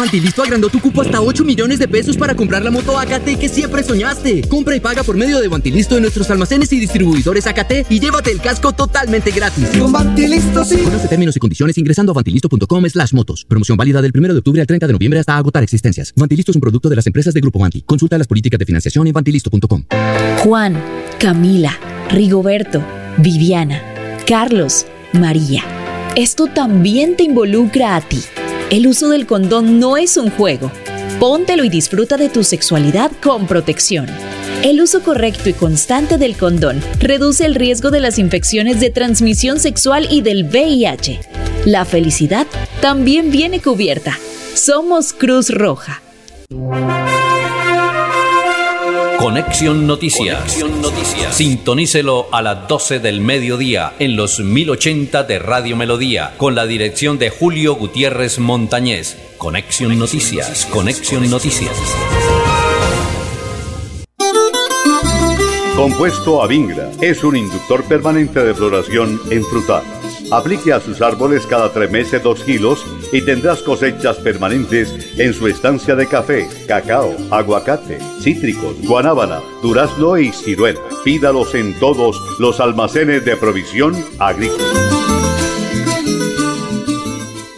Vantilisto 0.00 0.42
agrandó 0.42 0.70
tu 0.70 0.80
cupo 0.80 1.02
hasta 1.02 1.20
8 1.20 1.44
millones 1.44 1.78
de 1.78 1.86
pesos 1.86 2.16
para 2.16 2.34
comprar 2.34 2.64
la 2.64 2.70
moto 2.70 2.98
AKT 2.98 3.38
que 3.38 3.50
siempre 3.50 3.82
soñaste. 3.82 4.40
Compra 4.48 4.74
y 4.74 4.80
paga 4.80 5.02
por 5.02 5.14
medio 5.14 5.40
de 5.40 5.48
Vantilisto 5.48 5.96
en 5.96 6.02
nuestros 6.02 6.30
almacenes 6.30 6.72
y 6.72 6.80
distribuidores 6.80 7.46
AKT 7.46 7.90
y 7.90 8.00
llévate 8.00 8.32
el 8.32 8.40
casco 8.40 8.72
totalmente 8.72 9.30
gratis. 9.30 9.68
Con 9.78 9.92
Vantilisto 9.92 10.64
sí. 10.64 10.78
Conoce 10.78 11.06
términos 11.06 11.36
y 11.36 11.38
condiciones 11.38 11.76
ingresando 11.76 12.12
a 12.12 12.14
vantilisto.com 12.14 12.88
slash 12.88 13.12
motos. 13.12 13.44
Promoción 13.44 13.76
válida 13.76 14.00
del 14.00 14.12
1 14.14 14.32
de 14.32 14.38
octubre 14.38 14.60
al 14.62 14.66
30 14.66 14.86
de 14.86 14.92
noviembre 14.94 15.20
hasta 15.20 15.36
agotar 15.36 15.62
existencias. 15.62 16.14
Vantilisto 16.16 16.50
es 16.50 16.56
un 16.56 16.62
producto 16.62 16.88
de 16.88 16.96
las 16.96 17.06
empresas 17.06 17.34
de 17.34 17.40
Grupo 17.42 17.58
Vanti. 17.58 17.82
Consulta 17.82 18.16
las 18.16 18.26
políticas 18.26 18.58
de 18.58 18.64
financiación 18.64 19.06
en 19.06 19.12
vantilisto.com. 19.12 19.84
Juan, 20.38 20.82
Camila, 21.18 21.78
Rigoberto, 22.08 22.82
Viviana, 23.18 23.82
Carlos, 24.26 24.86
María. 25.12 25.62
Esto 26.16 26.46
también 26.46 27.16
te 27.16 27.24
involucra 27.24 27.96
a 27.96 28.00
ti. 28.00 28.20
El 28.70 28.86
uso 28.86 29.08
del 29.08 29.26
condón 29.26 29.80
no 29.80 29.96
es 29.96 30.16
un 30.16 30.30
juego. 30.30 30.70
Póntelo 31.18 31.64
y 31.64 31.68
disfruta 31.68 32.16
de 32.16 32.28
tu 32.28 32.44
sexualidad 32.44 33.10
con 33.20 33.48
protección. 33.48 34.06
El 34.62 34.80
uso 34.80 35.02
correcto 35.02 35.48
y 35.48 35.54
constante 35.54 36.18
del 36.18 36.36
condón 36.36 36.80
reduce 37.00 37.44
el 37.44 37.56
riesgo 37.56 37.90
de 37.90 37.98
las 37.98 38.20
infecciones 38.20 38.78
de 38.78 38.90
transmisión 38.90 39.58
sexual 39.58 40.06
y 40.08 40.22
del 40.22 40.44
VIH. 40.44 41.18
La 41.64 41.84
felicidad 41.84 42.46
también 42.80 43.32
viene 43.32 43.60
cubierta. 43.60 44.16
Somos 44.54 45.12
Cruz 45.12 45.50
Roja. 45.50 46.00
Conexión 49.30 49.86
Noticias. 49.86 50.60
Sintonícelo 51.30 52.26
a 52.32 52.42
las 52.42 52.66
12 52.66 52.98
del 52.98 53.20
mediodía 53.20 53.92
en 54.00 54.16
los 54.16 54.40
1080 54.40 55.22
de 55.22 55.38
Radio 55.38 55.76
Melodía 55.76 56.34
con 56.36 56.56
la 56.56 56.66
dirección 56.66 57.16
de 57.16 57.30
Julio 57.30 57.76
Gutiérrez 57.76 58.40
Montañez. 58.40 59.16
Conexión 59.38 59.96
Noticias. 59.96 60.66
Conexión 60.66 61.30
Noticias. 61.30 61.70
Compuesto 65.76 66.42
Avingra 66.42 66.90
es 67.00 67.22
un 67.22 67.36
inductor 67.36 67.84
permanente 67.84 68.42
de 68.42 68.52
floración 68.52 69.20
en 69.30 69.44
frutales 69.44 69.99
Aplique 70.30 70.72
a 70.72 70.80
sus 70.80 71.02
árboles 71.02 71.46
cada 71.46 71.72
tres 71.72 71.90
meses 71.90 72.22
dos 72.22 72.44
kilos 72.44 72.84
y 73.12 73.22
tendrás 73.22 73.62
cosechas 73.62 74.16
permanentes 74.18 74.94
en 75.18 75.34
su 75.34 75.48
estancia 75.48 75.96
de 75.96 76.06
café, 76.06 76.48
cacao, 76.68 77.16
aguacate, 77.30 77.98
cítricos, 78.22 78.76
guanábana, 78.82 79.40
durazno 79.60 80.16
y 80.18 80.32
ciruela. 80.32 80.80
Pídalos 81.04 81.54
en 81.54 81.78
todos 81.80 82.20
los 82.38 82.60
almacenes 82.60 83.24
de 83.24 83.36
provisión 83.36 83.96
agrícola. 84.18 84.64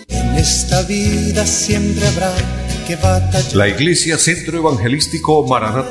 En 0.08 0.35
esta 0.37 0.82
vida 0.82 1.44
siempre 1.44 2.06
habrá 2.08 2.32
que 2.87 2.96
batallar. 2.96 3.54
La 3.54 3.68
Iglesia 3.68 4.16
Centro 4.16 4.56
Evangelístico 4.56 5.46
Maranata 5.46 5.90